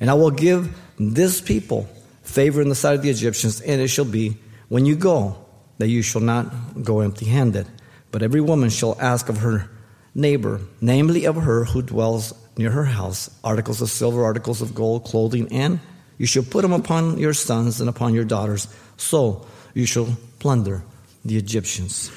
And 0.00 0.08
I 0.08 0.14
will 0.14 0.30
give 0.30 0.74
this 0.98 1.40
people 1.40 1.88
favor 2.22 2.62
in 2.62 2.68
the 2.68 2.74
sight 2.74 2.94
of 2.94 3.02
the 3.02 3.10
Egyptians, 3.10 3.60
and 3.60 3.80
it 3.80 3.88
shall 3.88 4.04
be 4.04 4.36
when 4.68 4.86
you 4.86 4.96
go 4.96 5.36
that 5.78 5.88
you 5.88 6.02
shall 6.02 6.22
not 6.22 6.82
go 6.82 7.00
empty 7.00 7.26
handed. 7.26 7.66
But 8.10 8.22
every 8.22 8.40
woman 8.40 8.70
shall 8.70 8.96
ask 9.00 9.28
of 9.28 9.38
her 9.38 9.68
neighbor, 10.14 10.60
namely 10.80 11.26
of 11.26 11.36
her 11.36 11.64
who 11.64 11.82
dwells 11.82 12.32
near 12.56 12.70
her 12.70 12.84
house, 12.84 13.28
articles 13.44 13.82
of 13.82 13.90
silver, 13.90 14.24
articles 14.24 14.62
of 14.62 14.74
gold, 14.74 15.04
clothing, 15.04 15.48
and 15.52 15.80
you 16.18 16.26
shall 16.26 16.42
put 16.42 16.62
them 16.62 16.72
upon 16.72 17.18
your 17.18 17.34
sons 17.34 17.80
and 17.80 17.90
upon 17.90 18.14
your 18.14 18.24
daughters. 18.24 18.68
So 18.96 19.46
you 19.74 19.84
shall 19.84 20.16
plunder 20.38 20.82
the 21.24 21.36
Egyptians. 21.36 22.10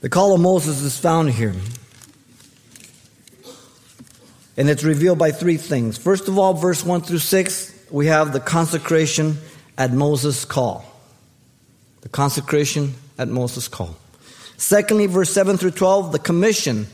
The 0.00 0.08
call 0.08 0.34
of 0.34 0.40
Moses 0.40 0.82
is 0.82 0.98
found 0.98 1.30
here. 1.30 1.54
And 4.56 4.68
it's 4.68 4.84
revealed 4.84 5.18
by 5.18 5.30
three 5.30 5.56
things. 5.56 5.98
First 5.98 6.28
of 6.28 6.38
all, 6.38 6.54
verse 6.54 6.84
1 6.84 7.02
through 7.02 7.18
6, 7.18 7.86
we 7.90 8.06
have 8.06 8.32
the 8.32 8.40
consecration 8.40 9.38
at 9.76 9.92
Moses' 9.92 10.44
call. 10.44 10.84
The 12.02 12.08
consecration 12.08 12.94
at 13.18 13.28
Moses' 13.28 13.68
call. 13.68 13.96
Secondly, 14.56 15.06
verse 15.06 15.30
7 15.30 15.56
through 15.56 15.72
12, 15.72 16.12
the 16.12 16.18
commission 16.18 16.86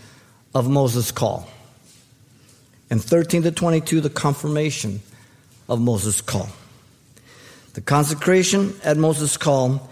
of 0.54 0.68
Moses' 0.68 1.10
call. 1.12 1.48
And 2.90 3.02
13 3.02 3.42
to 3.42 3.52
22, 3.52 4.00
the 4.00 4.10
confirmation 4.10 5.00
of 5.68 5.80
Moses' 5.80 6.20
call. 6.20 6.48
The 7.74 7.80
consecration 7.80 8.74
at 8.82 8.96
Moses' 8.96 9.36
call 9.36 9.88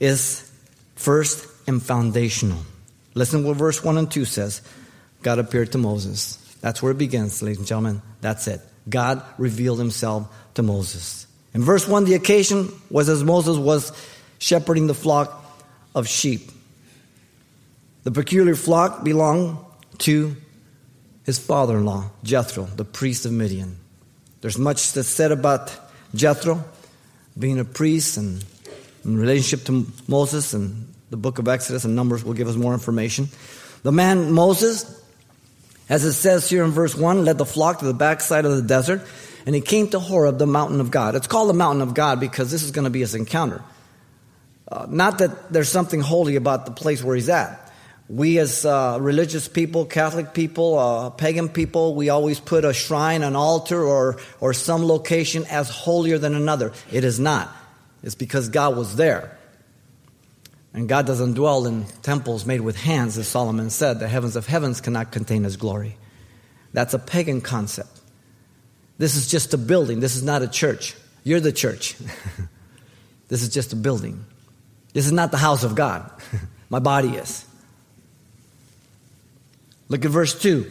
is 0.00 0.50
first 0.96 1.46
and 1.66 1.82
foundational. 1.82 2.58
Listen 3.14 3.44
what 3.44 3.56
verse 3.56 3.82
1 3.82 3.98
and 3.98 4.10
2 4.10 4.24
says. 4.24 4.62
God 5.22 5.38
appeared 5.38 5.72
to 5.72 5.78
Moses. 5.78 6.36
That's 6.60 6.82
where 6.82 6.92
it 6.92 6.98
begins, 6.98 7.42
ladies 7.42 7.58
and 7.58 7.66
gentlemen. 7.66 8.02
That's 8.20 8.48
it. 8.48 8.60
God 8.88 9.22
revealed 9.38 9.78
himself 9.78 10.28
to 10.54 10.62
Moses. 10.62 11.26
In 11.54 11.62
verse 11.62 11.86
1, 11.86 12.04
the 12.04 12.14
occasion 12.14 12.72
was 12.90 13.08
as 13.08 13.22
Moses 13.22 13.58
was 13.58 13.92
shepherding 14.38 14.86
the 14.86 14.94
flock 14.94 15.44
of 15.94 16.08
sheep. 16.08 16.50
The 18.04 18.10
peculiar 18.10 18.54
flock 18.54 19.04
belonged 19.04 19.58
to 19.98 20.36
his 21.24 21.38
father 21.38 21.78
in 21.78 21.84
law, 21.84 22.10
Jethro, 22.22 22.64
the 22.64 22.84
priest 22.84 23.26
of 23.26 23.32
Midian. 23.32 23.78
There's 24.40 24.58
much 24.58 24.92
that's 24.92 25.08
said 25.08 25.30
about 25.30 25.72
Jethro 26.14 26.64
being 27.38 27.60
a 27.60 27.64
priest 27.64 28.16
and 28.16 28.44
in 29.04 29.16
relationship 29.16 29.66
to 29.66 29.86
Moses, 30.06 30.54
and 30.54 30.92
the 31.10 31.16
book 31.16 31.38
of 31.38 31.48
Exodus 31.48 31.84
and 31.84 31.96
Numbers 31.96 32.24
will 32.24 32.34
give 32.34 32.48
us 32.48 32.56
more 32.56 32.72
information. 32.72 33.28
The 33.82 33.92
man 33.92 34.32
Moses, 34.32 35.00
as 35.88 36.04
it 36.04 36.12
says 36.12 36.48
here 36.48 36.64
in 36.64 36.70
verse 36.70 36.94
1, 36.94 37.24
led 37.24 37.38
the 37.38 37.46
flock 37.46 37.80
to 37.80 37.84
the 37.84 37.94
backside 37.94 38.44
of 38.44 38.56
the 38.56 38.62
desert, 38.62 39.02
and 39.46 39.54
he 39.54 39.60
came 39.60 39.88
to 39.88 39.98
Horeb, 39.98 40.38
the 40.38 40.46
mountain 40.46 40.80
of 40.80 40.90
God. 40.90 41.14
It's 41.14 41.26
called 41.26 41.48
the 41.48 41.54
mountain 41.54 41.82
of 41.82 41.94
God 41.94 42.20
because 42.20 42.50
this 42.50 42.62
is 42.62 42.70
going 42.70 42.84
to 42.84 42.90
be 42.90 43.00
his 43.00 43.14
encounter. 43.14 43.62
Uh, 44.70 44.86
not 44.88 45.18
that 45.18 45.52
there's 45.52 45.68
something 45.68 46.00
holy 46.00 46.36
about 46.36 46.66
the 46.66 46.72
place 46.72 47.02
where 47.02 47.14
he's 47.14 47.28
at 47.28 47.62
we 48.12 48.38
as 48.38 48.66
uh, 48.66 48.98
religious 49.00 49.48
people, 49.48 49.86
Catholic 49.86 50.34
people, 50.34 50.78
uh, 50.78 51.08
pagan 51.08 51.48
people, 51.48 51.94
we 51.94 52.10
always 52.10 52.38
put 52.40 52.62
a 52.62 52.74
shrine, 52.74 53.22
an 53.22 53.34
altar, 53.34 53.82
or, 53.82 54.18
or 54.38 54.52
some 54.52 54.84
location 54.84 55.46
as 55.48 55.70
holier 55.70 56.18
than 56.18 56.34
another. 56.34 56.72
It 56.90 57.04
is 57.04 57.18
not. 57.18 57.50
It's 58.02 58.14
because 58.14 58.50
God 58.50 58.76
was 58.76 58.96
there. 58.96 59.38
And 60.74 60.90
God 60.90 61.06
doesn't 61.06 61.34
dwell 61.34 61.66
in 61.66 61.86
temples 62.02 62.44
made 62.44 62.60
with 62.60 62.76
hands, 62.76 63.16
as 63.16 63.28
Solomon 63.28 63.70
said. 63.70 63.98
The 63.98 64.08
heavens 64.08 64.36
of 64.36 64.46
heavens 64.46 64.82
cannot 64.82 65.10
contain 65.10 65.44
his 65.44 65.56
glory. 65.56 65.96
That's 66.74 66.92
a 66.92 66.98
pagan 66.98 67.40
concept. 67.40 68.01
This 69.02 69.16
is 69.16 69.26
just 69.26 69.52
a 69.52 69.58
building. 69.58 69.98
This 69.98 70.14
is 70.14 70.22
not 70.22 70.42
a 70.42 70.46
church. 70.46 70.94
You're 71.24 71.40
the 71.40 71.50
church. 71.50 71.96
this 73.28 73.42
is 73.42 73.48
just 73.48 73.72
a 73.72 73.76
building. 73.76 74.24
This 74.92 75.06
is 75.06 75.10
not 75.10 75.32
the 75.32 75.38
house 75.38 75.64
of 75.64 75.74
God. 75.74 76.08
My 76.70 76.78
body 76.78 77.08
is. 77.08 77.44
Look 79.88 80.04
at 80.04 80.10
verse 80.12 80.40
2. 80.40 80.70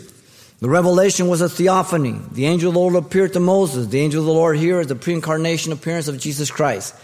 The 0.62 0.70
revelation 0.70 1.28
was 1.28 1.42
a 1.42 1.50
theophany. 1.50 2.22
The 2.32 2.46
angel 2.46 2.70
of 2.70 2.76
the 2.76 2.80
Lord 2.80 2.96
appeared 2.96 3.34
to 3.34 3.42
Moses. 3.42 3.88
The 3.88 4.00
angel 4.00 4.22
of 4.22 4.28
the 4.28 4.32
Lord 4.32 4.58
here 4.58 4.80
is 4.80 4.88
the 4.88 4.96
pre 4.96 5.16
incarnation 5.16 5.74
appearance 5.74 6.08
of 6.08 6.18
Jesus 6.18 6.50
Christ. 6.50 6.96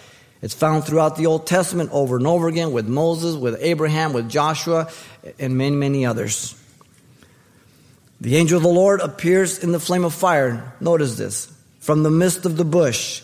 It's 0.42 0.54
found 0.54 0.86
throughout 0.86 1.18
the 1.18 1.26
Old 1.26 1.46
Testament 1.46 1.90
over 1.92 2.16
and 2.16 2.26
over 2.26 2.48
again 2.48 2.72
with 2.72 2.88
Moses, 2.88 3.36
with 3.36 3.58
Abraham, 3.60 4.14
with 4.14 4.30
Joshua, 4.30 4.90
and 5.38 5.58
many, 5.58 5.76
many 5.76 6.06
others. 6.06 6.56
The 8.20 8.36
angel 8.36 8.58
of 8.58 8.64
the 8.64 8.70
Lord 8.70 9.02
appears 9.02 9.60
in 9.60 9.72
the 9.72 9.80
flame 9.80 10.04
of 10.04 10.14
fire. 10.14 10.74
Notice 10.80 11.18
this 11.18 11.54
from 11.80 12.04
the 12.04 12.12
midst 12.12 12.46
of 12.46 12.58
the 12.58 12.66
bush. 12.66 13.22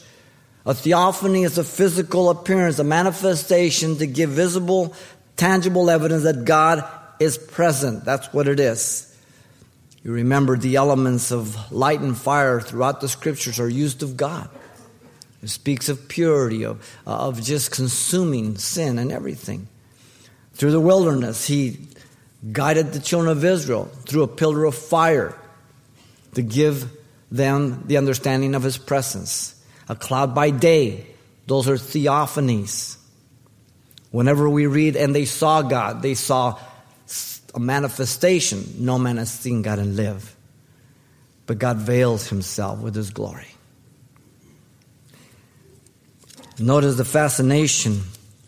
A 0.66 0.74
theophany 0.74 1.44
is 1.44 1.58
a 1.58 1.64
physical 1.64 2.30
appearance, 2.30 2.80
a 2.80 2.84
manifestation 2.84 3.98
to 3.98 4.08
give 4.08 4.30
visible, 4.30 4.94
tangible 5.36 5.90
evidence 5.90 6.24
that 6.24 6.46
God 6.46 6.86
is 7.20 7.38
present. 7.38 8.06
That's 8.06 8.32
what 8.34 8.48
it 8.48 8.60
is. 8.60 9.10
You 10.04 10.12
remember 10.12 10.58
the 10.58 10.76
elements 10.76 11.32
of 11.32 11.72
light 11.72 12.00
and 12.02 12.18
fire 12.18 12.62
throughout 12.62 13.02
the 13.02 13.10
scriptures 13.10 13.60
are 13.60 13.70
used 13.70 14.04
of 14.04 14.16
God. 14.16 14.50
It 15.42 15.50
speaks 15.50 15.90
of 15.90 16.08
purity, 16.08 16.64
of, 16.64 16.86
of 17.06 17.42
just 17.42 17.72
consuming 17.72 18.58
sin 18.58 19.00
and 19.00 19.12
everything. 19.12 19.68
Through 20.54 20.72
the 20.72 20.80
wilderness, 20.80 21.48
he 21.48 21.80
guided 22.52 22.92
the 22.92 23.00
children 23.00 23.36
of 23.36 23.44
Israel 23.44 23.86
through 24.06 24.24
a 24.24 24.28
pillar 24.28 24.66
of 24.66 24.76
fire 24.76 25.38
to 26.34 26.42
give 26.42 26.92
them 27.32 27.84
the 27.88 27.98
understanding 27.98 28.56
of 28.56 28.64
his 28.64 28.78
presence. 28.78 29.62
A 29.88 29.96
cloud 29.96 30.36
by 30.36 30.50
day, 30.50 31.08
those 31.48 31.68
are 31.68 31.76
theophanies. 31.76 32.98
Whenever 34.12 34.50
we 34.50 34.68
read, 34.68 34.96
and 34.96 35.16
they 35.16 35.26
saw 35.26 35.62
God, 35.62 36.02
they 36.02 36.14
saw 36.14 36.60
a 37.56 37.60
manifestation. 37.60 38.64
No 38.80 39.00
man 39.00 39.18
has 39.18 39.32
seen 39.32 39.62
God 39.62 39.80
and 39.80 39.96
live. 39.96 40.36
But 41.46 41.58
God 41.58 41.78
veils 41.78 42.30
himself 42.30 42.80
with 42.80 42.96
his 42.96 43.10
glory. 43.10 43.48
Notice 46.60 46.96
the 46.96 47.06
fascination 47.06 48.02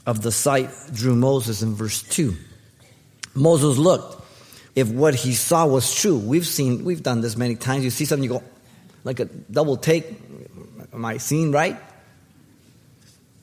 of 0.05 0.21
the 0.21 0.31
sight 0.31 0.69
drew 0.93 1.15
Moses 1.15 1.61
in 1.61 1.73
verse 1.73 2.03
2. 2.03 2.35
Moses 3.35 3.77
looked. 3.77 4.23
If 4.75 4.89
what 4.89 5.15
he 5.15 5.33
saw 5.33 5.65
was 5.65 5.93
true, 5.93 6.17
we've 6.17 6.47
seen, 6.47 6.83
we've 6.83 7.03
done 7.03 7.21
this 7.21 7.37
many 7.37 7.55
times. 7.55 7.83
You 7.83 7.89
see 7.89 8.05
something, 8.05 8.23
you 8.23 8.39
go, 8.39 8.43
like 9.03 9.19
a 9.19 9.25
double 9.25 9.77
take. 9.77 10.05
Am 10.93 11.05
I 11.05 11.17
seeing 11.17 11.51
right? 11.51 11.77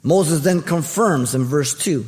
Moses 0.02 0.40
then 0.40 0.62
confirms 0.62 1.34
in 1.34 1.44
verse 1.44 1.74
2 1.74 2.04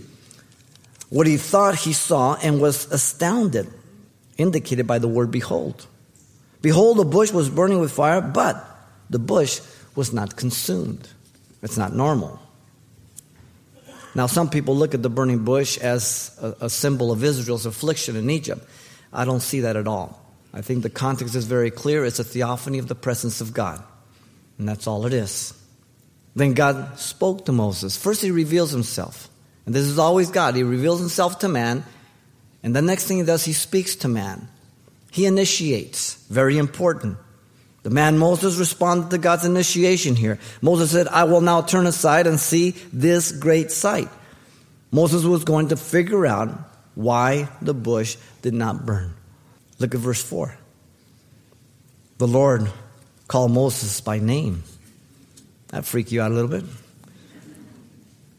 what 1.11 1.27
he 1.27 1.37
thought 1.37 1.77
he 1.77 1.93
saw 1.93 2.35
and 2.43 2.61
was 2.61 2.91
astounded, 2.91 3.69
indicated 4.37 4.87
by 4.87 4.99
the 4.99 5.07
word 5.07 5.31
behold. 5.31 5.87
Behold, 6.61 6.97
the 6.97 7.05
bush 7.05 7.31
was 7.31 7.49
burning 7.49 7.79
with 7.79 7.93
fire, 7.93 8.21
but 8.21 8.67
the 9.11 9.19
bush 9.19 9.61
was 9.95 10.13
not 10.13 10.35
consumed. 10.35 11.07
It's 11.63 11.77
not 11.77 11.95
normal. 11.95 12.41
Now, 14.15 14.27
some 14.27 14.49
people 14.49 14.77
look 14.77 14.95
at 14.95 15.03
the 15.03 15.11
burning 15.11 15.45
bush 15.45 15.77
as 15.79 16.37
a, 16.41 16.67
a, 16.67 16.71
symbol 16.71 17.11
of 17.11 17.25
Israel's 17.25 17.67
affliction 17.67 18.15
in 18.15 18.31
Egypt. 18.31 18.65
I 19.13 19.25
don't 19.25 19.41
see 19.41 19.61
that 19.61 19.77
at 19.77 19.89
all. 19.89 20.21
I 20.53 20.61
think 20.61 20.83
the 20.83 20.91
context 20.91 21.35
is 21.35 21.47
very 21.47 21.71
clear. 21.71 22.05
It's 22.05 22.21
a 22.21 22.25
theophany 22.25 22.79
of 22.79 22.87
the 22.87 22.95
presence 22.95 23.41
of 23.41 23.53
God. 23.53 23.83
And 24.59 24.69
that's 24.69 24.87
all 24.87 25.05
it 25.07 25.13
is. 25.13 25.53
Then 26.37 26.55
God 26.55 26.99
spoke 26.99 27.47
to 27.47 27.53
Moses. 27.53 27.97
First, 27.97 28.23
he 28.23 28.31
reveals 28.31 28.71
himself. 28.71 29.29
And 29.67 29.75
this 29.75 29.85
is 29.85 29.99
always 29.99 30.31
God. 30.31 30.55
He 30.55 30.63
reveals 30.63 31.01
himself 31.01 31.41
to 31.41 31.49
man. 31.49 31.85
And 32.63 32.75
the 32.75 32.83
next 32.83 33.07
thing 33.07 33.19
he 33.19 33.25
does, 33.25 33.45
he 33.45 33.53
speaks 33.53 33.97
to 33.97 34.09
man. 34.09 34.49
He 35.11 35.27
initiates. 35.27 36.15
Very 36.29 36.59
important. 36.59 37.19
The 37.85 37.91
man 37.91 38.17
Moses 38.19 38.57
responded 38.57 39.11
to 39.11 39.19
God's 39.19 39.45
initiation 39.45 40.17
here. 40.17 40.39
Moses 40.63 40.91
said, 40.91 41.07
I 41.07 41.25
will 41.25 41.43
now 41.43 41.61
turn 41.61 41.87
aside 41.87 42.27
and 42.27 42.41
see 42.41 42.71
this 42.93 43.31
great 43.31 43.71
sight. 43.71 44.09
Moses 44.91 45.23
was 45.25 45.45
going 45.45 45.69
to 45.69 45.77
figure 45.77 46.27
out 46.27 46.49
why 46.95 47.51
the 47.61 47.75
bush 47.75 48.17
did 48.41 48.55
not 48.55 48.87
burn. 48.87 49.13
Look 49.79 49.95
at 49.95 50.01
verse 50.01 50.23
4. 50.23 50.57
The 52.17 52.27
Lord 52.27 52.73
called 53.29 53.53
Moses 53.53 54.01
by 54.01 54.19
name. 54.19 54.63
That 55.69 55.85
freak 55.85 56.11
you 56.11 56.23
out 56.23 56.31
a 56.31 56.35
little 56.35 56.51
bit? 56.51 56.65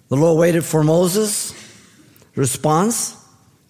The 0.09 0.15
Lord 0.15 0.39
waited 0.39 0.65
for 0.65 0.83
Moses' 0.83 1.53
response 2.35 3.15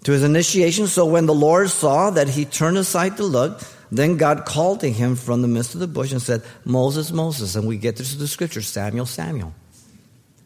to 0.04 0.14
his 0.14 0.24
initiation. 0.24 0.88
So 0.88 1.06
when 1.06 1.26
the 1.26 1.34
Lord 1.34 1.70
saw 1.70 2.12
that 2.12 2.30
he 2.30 2.46
turned 2.46 2.78
aside 2.78 3.18
to 3.18 3.24
look, 3.24 3.62
Then 3.92 4.18
God 4.18 4.46
called 4.46 4.82
to 4.82 4.92
him 4.92 5.16
from 5.16 5.42
the 5.42 5.48
midst 5.48 5.74
of 5.74 5.80
the 5.80 5.88
bush 5.88 6.12
and 6.12 6.22
said, 6.22 6.44
Moses, 6.64 7.12
Moses. 7.12 7.56
And 7.56 7.68
we 7.68 7.78
get 7.78 7.98
this 7.98 8.14
to 8.14 8.18
the 8.18 8.28
scripture, 8.28 8.62
Samuel, 8.62 9.06
Samuel. 9.06 9.54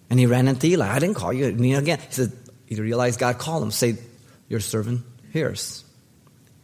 And 0.10 0.20
he 0.20 0.26
ran 0.26 0.48
into 0.48 0.68
Eli. 0.68 0.88
I 0.88 1.00
didn't 1.00 1.16
call 1.16 1.32
you. 1.32 1.52
Me 1.52 1.76
again. 1.76 2.00
He 2.00 2.12
said, 2.12 2.32
You 2.68 2.82
realize 2.82 3.18
God 3.18 3.38
called 3.38 3.64
him. 3.64 3.72
Say, 3.72 3.98
Your 4.48 4.60
servant 4.60 5.02
hears. 5.32 5.84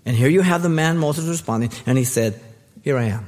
And 0.06 0.16
here 0.16 0.30
you 0.30 0.42
have 0.42 0.62
the 0.62 0.70
man 0.70 0.98
Moses 0.98 1.26
responding, 1.28 1.72
and 1.86 1.98
he 1.98 2.04
said, 2.04 2.40
Here 2.84 2.98
I 2.98 3.06
am. 3.06 3.26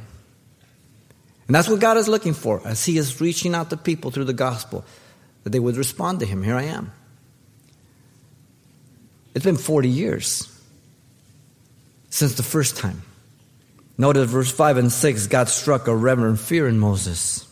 And 1.47 1.55
that's 1.55 1.67
what 1.67 1.79
God 1.79 1.97
is 1.97 2.07
looking 2.07 2.33
for 2.33 2.61
as 2.65 2.85
he 2.85 2.97
is 2.97 3.19
reaching 3.21 3.55
out 3.55 3.69
to 3.69 3.77
people 3.77 4.11
through 4.11 4.25
the 4.25 4.33
gospel, 4.33 4.85
that 5.43 5.51
they 5.51 5.59
would 5.59 5.77
respond 5.77 6.19
to 6.19 6.25
him. 6.25 6.43
Here 6.43 6.55
I 6.55 6.63
am. 6.63 6.91
It's 9.33 9.45
been 9.45 9.57
40 9.57 9.87
years 9.87 10.51
since 12.09 12.35
the 12.35 12.43
first 12.43 12.75
time. 12.77 13.01
Notice 13.97 14.29
verse 14.29 14.51
5 14.51 14.77
and 14.77 14.91
6, 14.91 15.27
God 15.27 15.49
struck 15.49 15.87
a 15.87 15.95
reverent 15.95 16.39
fear 16.39 16.67
in 16.67 16.79
Moses. 16.79 17.47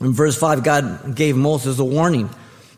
In 0.00 0.12
verse 0.12 0.38
5, 0.38 0.62
God 0.62 1.16
gave 1.16 1.36
Moses 1.36 1.78
a 1.78 1.84
warning, 1.84 2.30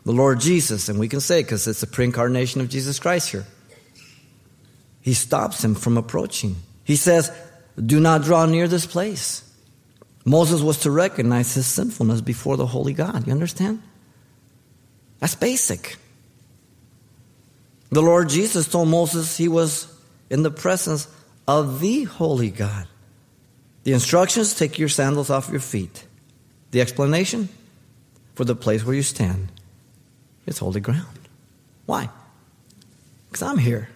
the 0.05 0.11
Lord 0.11 0.39
Jesus, 0.39 0.89
and 0.89 0.99
we 0.99 1.07
can 1.07 1.19
say 1.19 1.43
because 1.43 1.67
it's 1.67 1.81
the 1.81 1.87
pre 1.87 2.05
incarnation 2.05 2.61
of 2.61 2.69
Jesus 2.69 2.99
Christ 2.99 3.29
here. 3.29 3.45
He 5.01 5.13
stops 5.13 5.63
him 5.63 5.75
from 5.75 5.97
approaching. 5.97 6.55
He 6.83 6.95
says, 6.95 7.31
Do 7.83 7.99
not 7.99 8.23
draw 8.23 8.47
near 8.47 8.67
this 8.67 8.87
place. 8.87 9.43
Moses 10.25 10.61
was 10.61 10.79
to 10.79 10.91
recognize 10.91 11.53
his 11.53 11.67
sinfulness 11.67 12.21
before 12.21 12.57
the 12.57 12.65
holy 12.65 12.93
God. 12.93 13.27
You 13.27 13.33
understand? 13.33 13.83
That's 15.19 15.35
basic. 15.35 15.97
The 17.91 18.01
Lord 18.01 18.29
Jesus 18.29 18.67
told 18.67 18.89
Moses 18.89 19.37
he 19.37 19.47
was 19.47 19.87
in 20.31 20.41
the 20.41 20.49
presence 20.49 21.07
of 21.47 21.79
the 21.79 22.03
holy 22.05 22.49
God. 22.49 22.87
The 23.85 23.93
instructions 23.93 24.55
take 24.55 24.79
your 24.79 24.89
sandals 24.89 25.29
off 25.29 25.49
your 25.49 25.59
feet. 25.59 26.05
The 26.71 26.81
explanation 26.81 27.49
for 28.33 28.43
the 28.43 28.55
place 28.55 28.83
where 28.83 28.95
you 28.95 29.03
stand 29.03 29.47
is 30.47 30.57
holy 30.57 30.81
ground. 30.81 31.19
Why? 31.85 32.09
Because 33.27 33.43
I'm 33.43 33.59
here. 33.59 33.87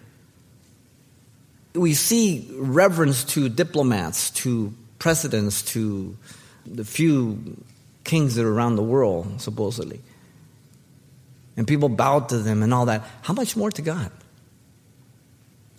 We 1.74 1.94
see 1.94 2.48
reverence 2.56 3.24
to 3.34 3.48
diplomats, 3.48 4.30
to 4.30 4.72
presidents, 5.00 5.62
to 5.72 6.16
the 6.64 6.84
few 6.84 7.56
kings 8.04 8.36
that 8.36 8.44
are 8.44 8.52
around 8.52 8.76
the 8.76 8.82
world, 8.82 9.40
supposedly. 9.40 10.00
And 11.56 11.66
people 11.66 11.88
bowed 11.88 12.28
to 12.28 12.38
them 12.38 12.62
and 12.62 12.72
all 12.72 12.86
that. 12.86 13.02
How 13.22 13.34
much 13.34 13.56
more 13.56 13.72
to 13.72 13.82
God? 13.82 14.12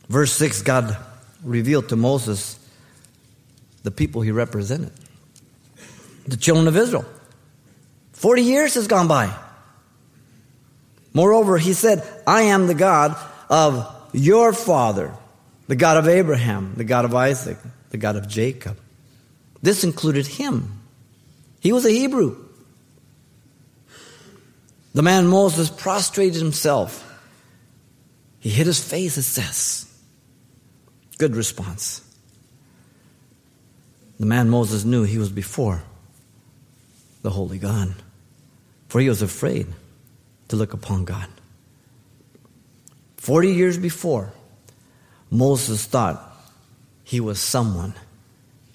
Verse 0.09 0.33
6 0.33 0.63
God 0.63 0.97
revealed 1.43 1.87
to 1.89 1.95
Moses 1.95 2.57
the 3.83 3.91
people 3.91 4.21
he 4.21 4.31
represented 4.31 4.91
the 6.27 6.38
children 6.38 6.67
of 6.67 6.77
Israel. 6.77 7.05
40 8.13 8.41
years 8.41 8.75
has 8.75 8.88
gone 8.88 9.07
by. 9.07 9.35
Moreover, 11.13 11.57
he 11.57 11.73
said, 11.73 12.07
I 12.25 12.43
am 12.43 12.67
the 12.67 12.73
God 12.73 13.17
of 13.50 14.09
your 14.13 14.53
father, 14.53 15.13
the 15.67 15.75
God 15.75 15.97
of 15.97 16.07
Abraham, 16.07 16.73
the 16.77 16.83
God 16.83 17.05
of 17.05 17.13
Isaac, 17.15 17.57
the 17.89 17.97
God 17.97 18.15
of 18.15 18.27
Jacob. 18.27 18.77
This 19.61 19.83
included 19.83 20.25
him. 20.25 20.81
He 21.59 21.73
was 21.73 21.85
a 21.85 21.91
Hebrew. 21.91 22.38
The 24.93 25.01
man 25.01 25.27
Moses 25.27 25.69
prostrated 25.69 26.41
himself. 26.41 27.07
He 28.39 28.50
hid 28.50 28.67
his 28.67 28.83
face, 28.83 29.17
it 29.17 29.23
says. 29.23 29.85
Good 31.17 31.35
response. 31.35 32.01
The 34.21 34.27
man 34.27 34.51
Moses 34.51 34.85
knew 34.85 35.01
he 35.01 35.17
was 35.17 35.31
before 35.31 35.81
the 37.23 37.31
Holy 37.31 37.57
God, 37.57 37.95
for 38.87 39.01
he 39.01 39.09
was 39.09 39.24
afraid 39.24 39.65
to 40.50 40.55
look 40.55 40.74
upon 40.74 41.05
God. 41.05 41.25
Forty 43.17 43.51
years 43.51 43.79
before, 43.79 44.31
Moses 45.31 45.87
thought 45.87 46.37
he 47.03 47.19
was 47.19 47.39
someone 47.39 47.96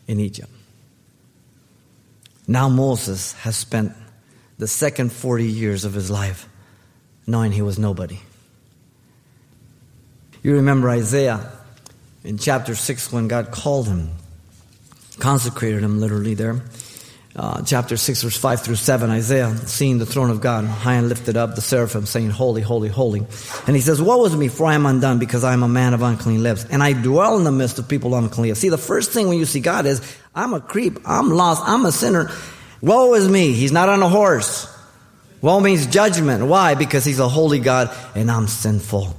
in 0.08 0.18
Egypt. 0.18 0.50
Now 2.48 2.68
Moses 2.68 3.34
has 3.34 3.56
spent 3.56 3.92
the 4.58 4.66
second 4.66 5.12
40 5.12 5.46
years 5.46 5.84
of 5.84 5.94
his 5.94 6.10
life 6.10 6.48
knowing 7.24 7.52
he 7.52 7.62
was 7.62 7.78
nobody. 7.78 8.18
You 10.42 10.54
remember 10.54 10.90
Isaiah 10.90 11.52
in 12.24 12.36
chapter 12.36 12.74
6 12.74 13.12
when 13.12 13.28
God 13.28 13.52
called 13.52 13.86
him, 13.86 14.10
consecrated 15.18 15.82
him 15.82 16.00
literally 16.00 16.34
there 16.34 16.62
uh, 17.36 17.62
chapter 17.62 17.98
6, 17.98 18.22
verse 18.22 18.36
5 18.36 18.62
through 18.62 18.76
7, 18.76 19.10
Isaiah 19.10 19.54
seeing 19.66 19.98
the 19.98 20.06
throne 20.06 20.30
of 20.30 20.40
God 20.40 20.64
high 20.64 20.94
and 20.94 21.10
lifted 21.10 21.36
up, 21.36 21.54
the 21.54 21.60
seraphim 21.60 22.06
saying, 22.06 22.30
Holy, 22.30 22.62
holy, 22.62 22.88
holy. 22.88 23.20
And 23.66 23.76
he 23.76 23.82
says, 23.82 24.00
Woe 24.00 24.24
is 24.24 24.34
me, 24.34 24.48
for 24.48 24.64
I 24.64 24.74
am 24.74 24.86
undone, 24.86 25.18
because 25.18 25.44
I 25.44 25.52
am 25.52 25.62
a 25.62 25.68
man 25.68 25.92
of 25.92 26.00
unclean 26.00 26.42
lips, 26.42 26.64
and 26.64 26.82
I 26.82 26.94
dwell 26.94 27.36
in 27.36 27.44
the 27.44 27.52
midst 27.52 27.78
of 27.78 27.88
people 27.88 28.14
unclean. 28.14 28.54
See, 28.54 28.70
the 28.70 28.78
first 28.78 29.12
thing 29.12 29.28
when 29.28 29.38
you 29.38 29.44
see 29.44 29.60
God 29.60 29.84
is, 29.84 30.00
I'm 30.34 30.54
a 30.54 30.60
creep, 30.60 30.98
I'm 31.04 31.28
lost, 31.28 31.62
I'm 31.66 31.84
a 31.84 31.92
sinner. 31.92 32.30
Woe 32.80 33.12
is 33.14 33.28
me. 33.28 33.52
He's 33.52 33.72
not 33.72 33.90
on 33.90 34.02
a 34.02 34.08
horse. 34.08 34.72
Woe 35.42 35.60
means 35.60 35.86
judgment. 35.86 36.46
Why? 36.46 36.74
Because 36.74 37.04
he's 37.04 37.18
a 37.18 37.28
holy 37.28 37.58
God, 37.58 37.94
and 38.14 38.30
I'm 38.30 38.46
sinful. 38.46 39.14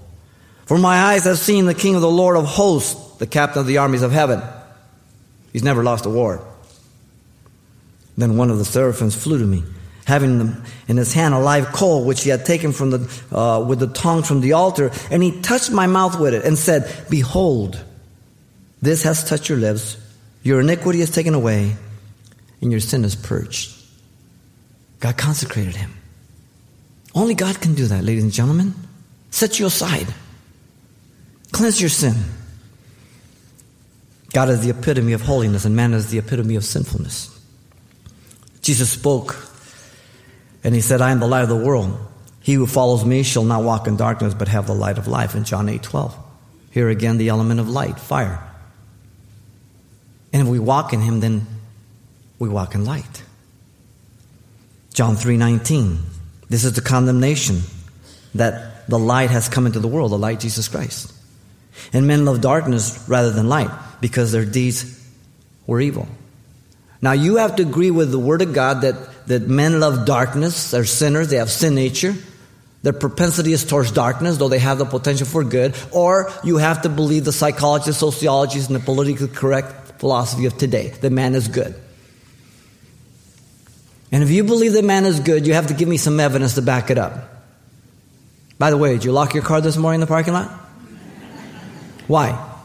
For 0.66 0.80
my 0.80 0.98
eyes 0.98 1.26
have 1.26 1.38
seen 1.38 1.68
the 1.68 1.76
King 1.76 1.94
of 1.94 2.02
the 2.02 2.10
Lord 2.10 2.36
of 2.36 2.46
hosts, 2.46 3.18
the 3.18 3.28
captain 3.28 3.60
of 3.60 3.68
the 3.68 3.78
armies 3.78 4.02
of 4.02 4.12
heaven. 4.12 4.42
He's 5.58 5.64
never 5.64 5.84
lost 5.84 6.06
a 6.06 6.10
war. 6.12 6.40
Then 8.16 8.38
one 8.38 8.52
of 8.52 8.60
the 8.60 8.64
seraphims 8.64 9.16
flew 9.16 9.40
to 9.40 9.44
me, 9.44 9.64
having 10.06 10.56
in 10.88 10.98
his 10.98 11.14
hand 11.14 11.34
a 11.34 11.40
live 11.40 11.72
coal 11.72 12.06
which 12.06 12.22
he 12.22 12.30
had 12.30 12.46
taken 12.46 12.72
from 12.72 12.92
the, 12.92 13.22
uh, 13.32 13.66
with 13.66 13.80
the 13.80 13.88
tongs 13.88 14.28
from 14.28 14.42
the 14.42 14.54
altar, 14.54 14.92
and 15.10 15.24
he 15.24 15.42
touched 15.42 15.72
my 15.72 15.88
mouth 15.88 16.20
with 16.20 16.36
it 16.36 16.46
and 16.46 16.60
said, 16.60 17.08
Behold, 17.10 17.84
this 18.84 19.02
has 19.02 19.28
touched 19.28 19.50
your 19.50 19.58
lips, 19.58 19.98
your 20.44 20.62
iniquity 20.62 21.02
is 21.02 21.10
taken 21.10 21.34
away, 21.34 21.76
and 22.62 22.70
your 22.70 22.80
sin 22.80 23.04
is 23.04 23.16
purged. 23.16 23.76
God 25.00 25.18
consecrated 25.18 25.76
him. 25.76 25.92
Only 27.16 27.34
God 27.34 27.60
can 27.62 27.74
do 27.74 27.88
that, 27.88 28.04
ladies 28.04 28.22
and 28.22 28.32
gentlemen. 28.32 28.76
Set 29.32 29.58
you 29.58 29.66
aside. 29.66 30.14
Cleanse 31.52 31.82
your 31.82 31.90
sin. 31.90 32.14
God 34.38 34.50
is 34.50 34.62
the 34.62 34.70
epitome 34.70 35.14
of 35.14 35.22
holiness, 35.22 35.66
and 35.66 35.76
man 35.76 35.96
is 35.96 36.12
the 36.12 36.20
epitome 36.20 36.58
of 36.58 36.64
sinfulness. 36.64 37.36
Jesus 38.62 38.92
spoke 38.92 39.36
and 40.64 40.76
he 40.76 40.82
said, 40.82 41.02
I 41.02 41.10
am 41.10 41.20
the 41.20 41.26
light 41.26 41.42
of 41.42 41.50
the 41.50 41.56
world. 41.56 41.98
He 42.42 42.54
who 42.54 42.68
follows 42.68 43.04
me 43.04 43.24
shall 43.24 43.46
not 43.46 43.64
walk 43.64 43.88
in 43.88 43.98
darkness, 43.98 44.36
but 44.36 44.48
have 44.48 44.68
the 44.68 44.76
light 44.76 45.00
of 45.00 45.08
life 45.08 45.34
in 45.34 45.44
John 45.44 45.68
8 45.68 45.82
12. 45.82 46.16
Here 46.70 46.88
again, 46.88 47.18
the 47.18 47.30
element 47.30 47.60
of 47.60 47.68
light, 47.68 48.00
fire. 48.00 48.48
And 50.32 50.44
if 50.44 50.48
we 50.48 50.60
walk 50.60 50.94
in 50.94 51.02
him, 51.02 51.20
then 51.20 51.48
we 52.38 52.48
walk 52.48 52.76
in 52.76 52.86
light. 52.86 53.24
John 54.94 55.16
3 55.16 55.38
19. 55.38 55.98
This 56.48 56.64
is 56.64 56.74
the 56.74 56.82
condemnation 56.82 57.62
that 58.36 58.88
the 58.88 59.00
light 59.00 59.32
has 59.32 59.50
come 59.50 59.66
into 59.66 59.80
the 59.80 59.88
world, 59.88 60.12
the 60.12 60.20
light 60.20 60.40
Jesus 60.40 60.68
Christ. 60.68 61.12
And 61.92 62.06
men 62.06 62.24
love 62.24 62.40
darkness 62.40 63.04
rather 63.08 63.32
than 63.32 63.50
light 63.50 63.72
because 64.02 64.32
their 64.32 64.46
deeds 64.46 65.06
were 65.66 65.82
evil. 65.82 66.08
Now 67.02 67.12
you 67.12 67.38
have 67.38 67.58
to 67.58 67.64
agree 67.64 67.92
with 67.92 68.12
the 68.12 68.20
Word 68.20 68.42
of 68.42 68.54
God 68.54 68.82
that, 68.82 69.28
that 69.28 69.48
men 69.48 69.80
love 69.80 70.06
darkness, 70.06 70.72
they're 70.72 70.86
sinners, 70.86 71.30
they 71.30 71.38
have 71.38 71.52
sin 71.52 71.76
nature. 71.76 72.16
Their 72.84 72.94
propensity 72.94 73.54
is 73.54 73.66
towards 73.66 73.92
darkness, 73.92 74.38
though 74.38 74.50
they 74.50 74.60
have 74.60 74.78
the 74.78 74.86
potential 74.86 75.26
for 75.26 75.44
good. 75.44 75.76
Or 75.92 76.32
you 76.44 76.58
have 76.58 76.84
to 76.84 76.90
believe 76.90 77.26
the 77.26 77.34
psychology, 77.34 77.92
sociology, 77.92 78.60
and 78.60 78.76
the 78.76 78.80
politically 78.80 79.28
correct 79.28 80.00
philosophy 80.00 80.46
of 80.46 80.58
today 80.58 80.90
that 81.02 81.10
man 81.12 81.36
is 81.36 81.48
good. 81.48 81.76
And 84.12 84.24
if 84.24 84.30
you 84.30 84.44
believe 84.44 84.74
that 84.74 84.86
man 84.86 85.06
is 85.06 85.20
good, 85.20 85.46
you 85.46 85.54
have 85.54 85.68
to 85.68 85.74
give 85.74 85.90
me 85.90 85.98
some 85.98 86.20
evidence 86.20 86.56
to 86.56 86.62
back 86.62 86.90
it 86.90 86.98
up. 86.98 87.30
By 88.58 88.70
the 88.70 88.78
way, 88.78 88.94
did 88.94 89.04
you 89.04 89.12
lock 89.12 89.34
your 89.34 89.44
car 89.44 89.60
this 89.60 89.76
morning 89.76 89.98
in 89.98 90.02
the 90.02 90.08
parking 90.08 90.34
lot? 90.34 90.50
Why? 92.08 92.57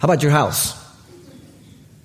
How 0.00 0.06
about 0.06 0.22
your 0.22 0.32
house? 0.32 0.80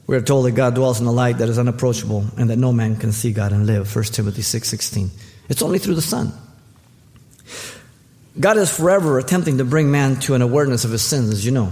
We 0.05 0.17
are 0.17 0.21
told 0.21 0.45
that 0.45 0.51
God 0.51 0.75
dwells 0.75 0.99
in 0.99 1.07
a 1.07 1.11
light 1.11 1.37
that 1.37 1.47
is 1.47 1.57
unapproachable 1.57 2.25
and 2.37 2.49
that 2.49 2.57
no 2.57 2.73
man 2.73 2.97
can 2.97 3.13
see 3.13 3.31
God 3.31 3.53
and 3.53 3.65
live. 3.65 3.87
1 3.87 4.03
Timothy 4.13 4.41
6:16. 4.41 5.09
6, 5.09 5.11
it's 5.47 5.61
only 5.61 5.79
through 5.79 5.95
the 5.95 6.01
Son. 6.01 6.33
God 8.37 8.57
is 8.57 8.69
forever 8.69 9.17
attempting 9.17 9.59
to 9.59 9.65
bring 9.65 9.91
man 9.91 10.19
to 10.21 10.35
an 10.35 10.41
awareness 10.41 10.83
of 10.83 10.91
his 10.91 11.01
sins, 11.01 11.29
as 11.29 11.45
you 11.45 11.51
know, 11.51 11.71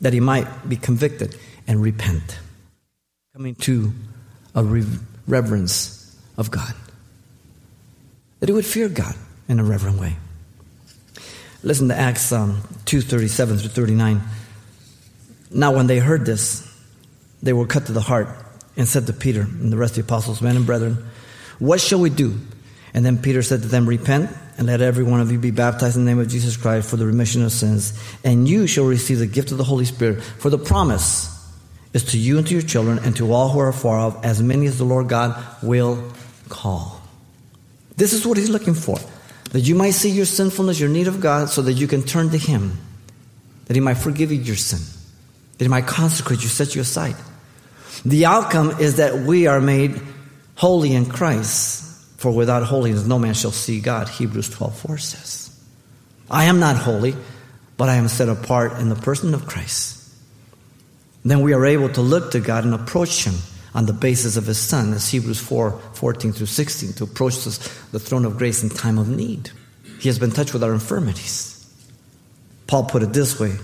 that 0.00 0.12
he 0.12 0.20
might 0.20 0.68
be 0.68 0.76
convicted 0.76 1.36
and 1.66 1.82
repent. 1.82 2.38
Coming 3.34 3.56
to 3.56 3.92
a 4.54 4.62
reverence 5.26 6.16
of 6.38 6.52
God. 6.52 6.72
That 8.38 8.48
he 8.48 8.52
would 8.52 8.64
fear 8.64 8.88
God 8.88 9.16
in 9.48 9.58
a 9.58 9.64
reverent 9.64 9.98
way. 9.98 10.16
Listen 11.64 11.88
to 11.88 11.96
Acts 11.96 12.30
um, 12.30 12.62
2:37 12.84 13.58
through 13.58 13.70
39. 13.70 14.22
Now, 15.50 15.74
when 15.74 15.86
they 15.86 15.98
heard 15.98 16.26
this, 16.26 16.66
they 17.42 17.52
were 17.52 17.66
cut 17.66 17.86
to 17.86 17.92
the 17.92 18.00
heart 18.00 18.28
and 18.76 18.86
said 18.86 19.06
to 19.06 19.12
Peter 19.12 19.42
and 19.42 19.72
the 19.72 19.76
rest 19.76 19.96
of 19.96 20.06
the 20.06 20.12
apostles, 20.12 20.42
Men 20.42 20.56
and 20.56 20.66
brethren, 20.66 21.06
what 21.58 21.80
shall 21.80 22.00
we 22.00 22.10
do? 22.10 22.38
And 22.92 23.04
then 23.04 23.18
Peter 23.18 23.42
said 23.42 23.62
to 23.62 23.68
them, 23.68 23.86
Repent 23.86 24.30
and 24.58 24.66
let 24.66 24.80
every 24.80 25.04
one 25.04 25.20
of 25.20 25.30
you 25.30 25.38
be 25.38 25.50
baptized 25.50 25.96
in 25.96 26.04
the 26.04 26.10
name 26.10 26.18
of 26.18 26.28
Jesus 26.28 26.56
Christ 26.56 26.88
for 26.88 26.96
the 26.96 27.06
remission 27.06 27.44
of 27.44 27.52
sins, 27.52 27.92
and 28.24 28.48
you 28.48 28.66
shall 28.66 28.84
receive 28.84 29.18
the 29.18 29.26
gift 29.26 29.52
of 29.52 29.58
the 29.58 29.64
Holy 29.64 29.84
Spirit. 29.84 30.22
For 30.22 30.50
the 30.50 30.58
promise 30.58 31.32
is 31.92 32.04
to 32.04 32.18
you 32.18 32.38
and 32.38 32.46
to 32.46 32.54
your 32.54 32.62
children 32.62 32.98
and 32.98 33.14
to 33.16 33.32
all 33.32 33.50
who 33.50 33.58
are 33.58 33.72
far 33.72 33.98
off, 33.98 34.24
as 34.24 34.42
many 34.42 34.66
as 34.66 34.78
the 34.78 34.84
Lord 34.84 35.08
God 35.08 35.42
will 35.62 36.10
call. 36.48 37.00
This 37.96 38.12
is 38.12 38.26
what 38.26 38.36
he's 38.36 38.50
looking 38.50 38.74
for. 38.74 38.98
That 39.52 39.60
you 39.60 39.74
might 39.74 39.92
see 39.92 40.10
your 40.10 40.26
sinfulness, 40.26 40.80
your 40.80 40.88
need 40.88 41.06
of 41.06 41.20
God, 41.20 41.48
so 41.48 41.62
that 41.62 41.74
you 41.74 41.86
can 41.86 42.02
turn 42.02 42.30
to 42.30 42.38
him. 42.38 42.78
That 43.66 43.74
he 43.74 43.80
might 43.80 43.94
forgive 43.94 44.32
you 44.32 44.38
your 44.38 44.56
sin. 44.56 44.95
He 45.58 45.68
might 45.68 45.86
consecrate 45.86 46.42
you, 46.42 46.48
set 46.48 46.74
you 46.74 46.82
aside. 46.82 47.16
The 48.04 48.26
outcome 48.26 48.78
is 48.78 48.96
that 48.96 49.20
we 49.20 49.46
are 49.46 49.60
made 49.60 50.00
holy 50.54 50.92
in 50.92 51.06
Christ. 51.06 51.84
For 52.18 52.32
without 52.32 52.62
holiness 52.62 53.06
no 53.06 53.18
man 53.18 53.34
shall 53.34 53.52
see 53.52 53.80
God, 53.80 54.08
Hebrews 54.08 54.50
12 54.50 54.78
4 54.78 54.98
says. 54.98 55.64
I 56.30 56.44
am 56.44 56.60
not 56.60 56.76
holy, 56.76 57.14
but 57.76 57.88
I 57.88 57.96
am 57.96 58.08
set 58.08 58.28
apart 58.28 58.80
in 58.80 58.88
the 58.88 58.96
person 58.96 59.34
of 59.34 59.46
Christ. 59.46 59.96
Then 61.24 61.42
we 61.42 61.54
are 61.54 61.66
able 61.66 61.88
to 61.90 62.00
look 62.00 62.32
to 62.32 62.40
God 62.40 62.64
and 62.64 62.74
approach 62.74 63.24
Him 63.24 63.34
on 63.74 63.86
the 63.86 63.92
basis 63.92 64.36
of 64.36 64.46
His 64.46 64.58
Son, 64.58 64.92
as 64.92 65.08
Hebrews 65.10 65.40
4 65.40 65.72
14 65.94 66.32
through 66.32 66.46
16, 66.46 66.94
to 66.94 67.04
approach 67.04 67.44
the 67.44 67.98
throne 67.98 68.24
of 68.24 68.38
grace 68.38 68.62
in 68.62 68.70
time 68.70 68.98
of 68.98 69.08
need. 69.08 69.50
He 70.00 70.08
has 70.08 70.18
been 70.18 70.30
touched 70.30 70.52
with 70.52 70.64
our 70.64 70.72
infirmities. 70.72 71.52
Paul 72.66 72.84
put 72.84 73.02
it 73.02 73.12
this 73.12 73.38
way 73.38 73.56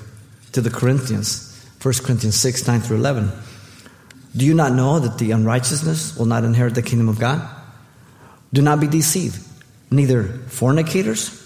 to 0.52 0.60
the 0.60 0.70
Corinthians, 0.70 1.51
1 1.82 1.94
Corinthians 2.04 2.36
6 2.36 2.66
9 2.66 2.80
through 2.80 2.98
11. 2.98 3.32
Do 4.36 4.46
you 4.46 4.54
not 4.54 4.72
know 4.72 4.98
that 4.98 5.18
the 5.18 5.32
unrighteousness 5.32 6.16
will 6.16 6.26
not 6.26 6.44
inherit 6.44 6.74
the 6.74 6.82
kingdom 6.82 7.08
of 7.08 7.18
God? 7.18 7.42
Do 8.52 8.62
not 8.62 8.80
be 8.80 8.86
deceived. 8.86 9.44
Neither 9.90 10.24
fornicators, 10.48 11.38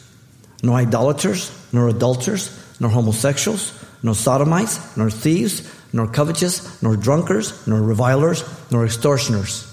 nor 0.62 0.76
idolaters, 0.76 1.50
nor 1.72 1.88
adulterers, 1.88 2.50
nor 2.78 2.90
homosexuals, 2.90 3.72
nor 4.02 4.14
sodomites, 4.14 4.96
nor 4.96 5.10
thieves, 5.10 5.72
nor 5.92 6.06
covetous, 6.06 6.82
nor 6.82 6.96
drunkards, 6.96 7.66
nor 7.66 7.80
revilers, 7.80 8.44
nor 8.70 8.84
extortioners 8.84 9.72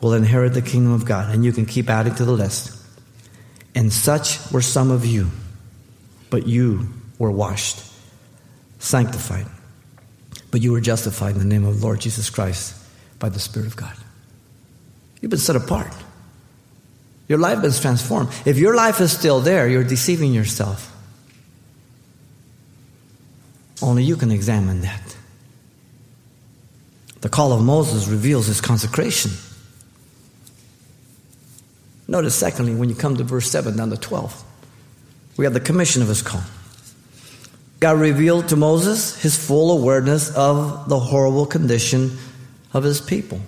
will 0.00 0.14
inherit 0.14 0.54
the 0.54 0.62
kingdom 0.62 0.92
of 0.92 1.04
God. 1.04 1.32
And 1.32 1.44
you 1.44 1.52
can 1.52 1.66
keep 1.66 1.88
adding 1.88 2.14
to 2.16 2.24
the 2.24 2.32
list. 2.32 2.76
And 3.74 3.92
such 3.92 4.38
were 4.50 4.62
some 4.62 4.90
of 4.90 5.06
you, 5.06 5.30
but 6.30 6.46
you 6.46 6.88
were 7.18 7.30
washed, 7.30 7.82
sanctified 8.82 9.46
but 10.52 10.60
you 10.60 10.70
were 10.70 10.80
justified 10.80 11.34
in 11.34 11.38
the 11.38 11.46
name 11.46 11.64
of 11.64 11.80
the 11.80 11.84
Lord 11.84 12.00
Jesus 12.00 12.30
Christ 12.30 12.76
by 13.18 13.30
the 13.30 13.40
Spirit 13.40 13.66
of 13.66 13.74
God. 13.74 13.96
You've 15.20 15.30
been 15.30 15.40
set 15.40 15.56
apart. 15.56 15.92
Your 17.26 17.38
life 17.38 17.60
has 17.62 17.80
transformed. 17.80 18.28
If 18.44 18.58
your 18.58 18.76
life 18.76 19.00
is 19.00 19.10
still 19.10 19.40
there, 19.40 19.66
you're 19.66 19.82
deceiving 19.82 20.34
yourself. 20.34 20.94
Only 23.80 24.04
you 24.04 24.14
can 24.14 24.30
examine 24.30 24.82
that. 24.82 25.16
The 27.22 27.30
call 27.30 27.52
of 27.52 27.62
Moses 27.62 28.06
reveals 28.06 28.46
his 28.46 28.60
consecration. 28.60 29.30
Notice, 32.06 32.34
secondly, 32.34 32.74
when 32.74 32.90
you 32.90 32.94
come 32.94 33.16
to 33.16 33.24
verse 33.24 33.50
7 33.50 33.74
down 33.74 33.88
to 33.88 33.96
12, 33.96 34.44
we 35.38 35.46
have 35.46 35.54
the 35.54 35.60
commission 35.60 36.02
of 36.02 36.08
his 36.08 36.20
call. 36.20 36.42
God 37.82 37.98
revealed 37.98 38.50
to 38.50 38.56
Moses 38.56 39.20
his 39.20 39.36
full 39.36 39.72
awareness 39.72 40.30
of 40.36 40.88
the 40.88 41.00
horrible 41.00 41.46
condition 41.46 42.16
of 42.72 42.84
his 42.84 43.00
people. 43.00 43.40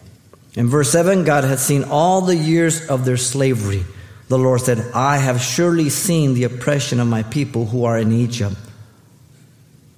In 0.56 0.68
verse 0.68 0.90
7, 0.90 1.22
God 1.22 1.44
had 1.44 1.60
seen 1.60 1.84
all 1.84 2.20
the 2.20 2.34
years 2.34 2.88
of 2.88 3.04
their 3.04 3.16
slavery. 3.16 3.84
The 4.26 4.36
Lord 4.36 4.60
said, 4.60 4.90
I 4.92 5.18
have 5.18 5.40
surely 5.40 5.88
seen 5.88 6.34
the 6.34 6.44
oppression 6.44 6.98
of 6.98 7.06
my 7.06 7.22
people 7.22 7.64
who 7.64 7.84
are 7.84 7.96
in 7.96 8.10
Egypt. 8.10 8.56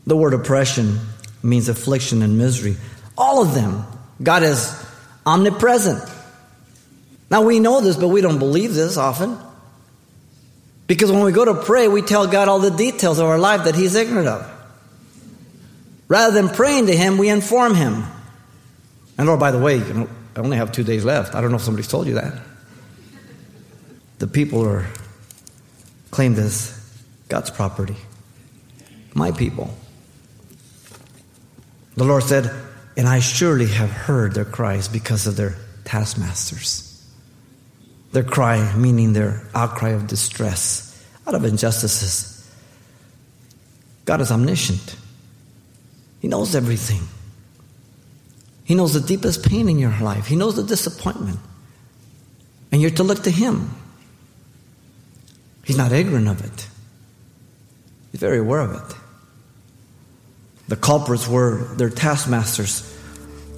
The 0.07 0.19
word 0.19 0.35
oppression 0.35 0.99
means 1.43 1.71
affliction 1.71 2.21
and 2.21 2.37
misery. 2.37 2.77
All 3.17 3.41
of 3.41 3.55
them. 3.55 3.87
God 4.23 4.43
is 4.43 4.71
omnipresent. 5.25 6.03
Now 7.31 7.41
we 7.41 7.59
know 7.59 7.81
this, 7.81 7.97
but 7.97 8.09
we 8.09 8.21
don't 8.21 8.39
believe 8.39 8.75
this 8.75 8.99
often. 8.99 9.39
Because 10.87 11.11
when 11.11 11.25
we 11.25 11.33
go 11.33 11.45
to 11.45 11.55
pray, 11.55 11.89
we 11.89 12.03
tell 12.03 12.27
God 12.27 12.49
all 12.49 12.61
the 12.61 12.71
details 12.71 13.19
of 13.19 13.27
our 13.27 13.39
life 13.39 13.65
that 13.65 13.75
He's 13.75 13.95
ignorant 13.95 14.29
of. 14.29 14.53
Rather 16.09 16.33
than 16.33 16.55
praying 16.55 16.87
to 16.87 16.97
Him, 16.97 17.19
we 17.19 17.29
inform 17.29 17.75
Him. 17.75 18.05
And 19.19 19.27
Lord, 19.27 19.41
by 19.41 19.51
the 19.51 19.59
way, 19.59 19.79
you 19.79 19.95
know, 19.95 20.09
I 20.37 20.41
only 20.41 20.59
have 20.59 20.71
two 20.71 20.85
days 20.85 21.05
left. 21.05 21.35
I 21.35 21.41
don't 21.41 21.51
know 21.51 21.57
if 21.57 21.63
somebody's 21.63 21.89
told 21.89 22.07
you 22.07 22.15
that. 22.15 22.35
The 24.19 24.27
people 24.27 24.67
are 24.67 24.87
claimed 26.11 26.39
as 26.39 26.73
God's 27.29 27.51
property. 27.51 27.97
My 29.15 29.33
people. 29.33 29.75
The 31.97 32.05
Lord 32.05 32.23
said, 32.23 32.51
And 32.97 33.09
I 33.09 33.21
surely 33.21 33.67
have 33.67 33.91
heard 33.91 34.35
their 34.35 34.45
cries 34.45 34.89
because 34.89 35.27
of 35.27 35.37
their 35.37 35.57
taskmasters. 35.85 36.86
Their 38.17 38.25
cry, 38.25 38.75
meaning 38.75 39.13
their 39.13 39.43
outcry 39.55 39.91
of 39.91 40.07
distress, 40.07 41.05
out 41.27 41.35
of 41.35 41.45
injustices. 41.45 42.51
God 44.07 44.23
is 44.23 44.33
omniscient. 44.33 44.97
He 46.21 46.29
knows 46.29 46.55
everything. 46.55 47.03
He 48.65 48.75
knows 48.75 48.95
the 48.95 49.07
deepest 49.07 49.47
pain 49.47 49.69
in 49.69 49.79
your 49.79 49.95
life. 50.01 50.29
He 50.29 50.35
knows 50.35 50.57
the 50.57 50.63
disappointment. 50.63 51.39
And 52.73 52.81
you're 52.81 52.91
to 52.93 53.03
look 53.03 53.23
to 53.25 53.31
Him. 53.31 53.69
He's 55.67 55.77
not 55.77 55.93
ignorant 55.93 56.29
of 56.29 56.43
it, 56.43 56.69
He's 58.13 58.21
very 58.23 58.39
aware 58.39 58.61
of 58.63 58.73
it. 58.77 58.97
The 60.69 60.77
culprits 60.77 61.29
were 61.29 61.65
their 61.77 61.91
taskmasters, 61.91 62.81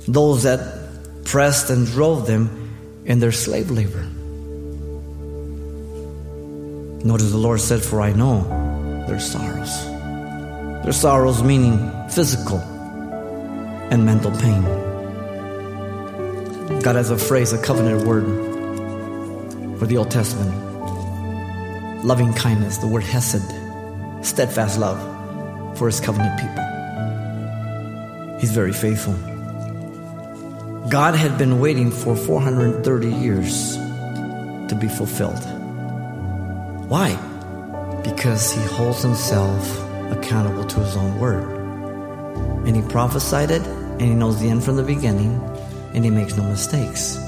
those 0.09 0.43
that 0.43 1.25
pressed 1.25 1.71
and 1.71 1.87
drove 1.87 2.27
them 2.27 3.05
in 3.05 3.21
their 3.21 3.31
slave 3.31 3.71
labor. 3.71 4.18
Notice 7.05 7.31
the 7.31 7.39
Lord 7.39 7.61
said, 7.61 7.83
For 7.83 8.01
I 8.01 8.13
know 8.13 8.43
their 9.07 9.21
sorrows. 9.21 9.85
Their 10.85 10.93
sorrows 10.93 11.43
meaning 11.43 11.91
physical 12.09 12.59
and 13.91 14.05
mental 14.05 14.31
pain. 14.33 14.63
God 16.83 16.97
has 16.97 17.11
a 17.11 17.19
phrase, 17.19 17.53
a 17.53 17.63
covenant 17.63 18.07
word 18.07 18.25
for 19.79 19.87
the 19.87 19.97
Old 19.97 20.11
Testament 20.11 20.69
loving 22.05 22.33
kindness, 22.33 22.79
the 22.79 22.87
word 22.87 23.03
hesed, 23.03 23.43
steadfast 24.25 24.79
love 24.79 24.99
for 25.77 25.87
his 25.87 26.01
covenant 26.01 26.39
people. 26.41 26.65
He's 28.41 28.53
very 28.53 28.73
faithful. 28.73 29.15
God 30.89 31.15
had 31.15 31.37
been 31.39 31.61
waiting 31.61 31.91
for 31.91 32.17
430 32.17 33.09
years 33.09 33.77
to 33.77 34.77
be 34.79 34.89
fulfilled. 34.89 35.58
Why? 36.89 37.17
Because 38.03 38.51
he 38.51 38.63
holds 38.63 39.03
himself 39.03 39.79
accountable 40.11 40.65
to 40.65 40.81
his 40.81 40.97
own 40.97 41.21
word. 41.21 41.55
And 42.67 42.75
he 42.75 42.81
prophesied 42.81 43.51
it, 43.51 43.61
and 43.61 44.01
he 44.01 44.15
knows 44.15 44.41
the 44.41 44.49
end 44.49 44.65
from 44.65 44.77
the 44.77 44.83
beginning, 44.83 45.39
and 45.93 46.03
he 46.03 46.11
makes 46.11 46.35
no 46.35 46.45
mistakes. 46.45 47.19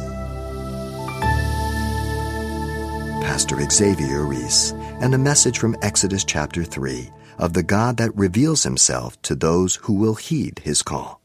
Pastor 3.20 3.60
Xavier 3.68 4.22
Reese, 4.22 4.72
and 5.02 5.14
a 5.14 5.18
message 5.18 5.58
from 5.58 5.76
Exodus 5.82 6.24
chapter 6.24 6.64
3 6.64 7.10
of 7.36 7.52
the 7.52 7.62
God 7.62 7.98
that 7.98 8.16
reveals 8.16 8.62
himself 8.62 9.20
to 9.22 9.34
those 9.34 9.76
who 9.82 9.92
will 9.92 10.14
heed 10.14 10.60
his 10.64 10.80
call. 10.80 11.20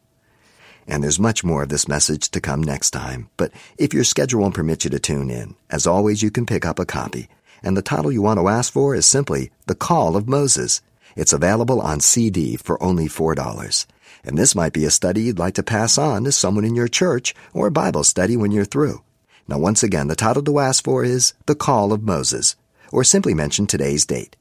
And 0.89 1.01
there's 1.01 1.19
much 1.19 1.45
more 1.45 1.63
of 1.63 1.69
this 1.69 1.87
message 1.87 2.29
to 2.31 2.41
come 2.41 2.61
next 2.61 2.91
time, 2.91 3.29
but 3.37 3.53
if 3.77 3.93
your 3.93 4.03
schedule 4.03 4.41
won't 4.41 4.55
permit 4.55 4.83
you 4.83 4.89
to 4.89 4.99
tune 4.99 5.29
in, 5.29 5.55
as 5.69 5.87
always, 5.87 6.21
you 6.21 6.31
can 6.31 6.45
pick 6.45 6.65
up 6.65 6.79
a 6.79 6.85
copy 6.85 7.29
and 7.65 7.75
the 7.75 7.81
title 7.81 8.11
you 8.11 8.21
want 8.21 8.39
to 8.39 8.47
ask 8.47 8.71
for 8.71 8.93
is 8.93 9.07
simply 9.07 9.51
The 9.65 9.73
Call 9.73 10.15
of 10.15 10.29
Moses. 10.29 10.81
It's 11.15 11.33
available 11.33 11.81
on 11.81 11.99
CD 11.99 12.57
for 12.57 12.81
only 12.81 13.07
$4. 13.07 13.85
And 14.23 14.37
this 14.37 14.53
might 14.53 14.71
be 14.71 14.85
a 14.85 14.91
study 14.91 15.23
you'd 15.23 15.39
like 15.39 15.55
to 15.55 15.63
pass 15.63 15.97
on 15.97 16.23
to 16.25 16.31
someone 16.31 16.63
in 16.63 16.75
your 16.75 16.87
church 16.87 17.33
or 17.53 17.65
a 17.65 17.71
Bible 17.71 18.03
study 18.03 18.37
when 18.37 18.51
you're 18.51 18.65
through. 18.65 19.01
Now, 19.47 19.57
once 19.57 19.81
again, 19.81 20.07
the 20.07 20.15
title 20.15 20.43
to 20.43 20.59
ask 20.59 20.83
for 20.83 21.03
is 21.03 21.33
The 21.47 21.55
Call 21.55 21.91
of 21.91 22.03
Moses, 22.03 22.55
or 22.91 23.03
simply 23.03 23.33
mention 23.33 23.65
today's 23.65 24.05
date. 24.05 24.35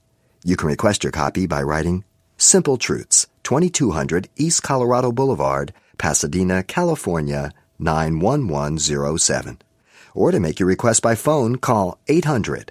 You 0.44 0.56
can 0.56 0.68
request 0.68 1.02
your 1.02 1.12
copy 1.12 1.46
by 1.46 1.62
writing 1.62 2.04
Simple 2.36 2.76
Truths, 2.76 3.26
2200 3.44 4.28
East 4.36 4.62
Colorado 4.62 5.12
Boulevard, 5.12 5.72
Pasadena, 5.96 6.62
California, 6.62 7.52
91107. 7.78 9.62
Or 10.14 10.30
to 10.30 10.40
make 10.40 10.60
your 10.60 10.68
request 10.68 11.02
by 11.02 11.14
phone, 11.14 11.56
call 11.56 11.98
800 12.06 12.70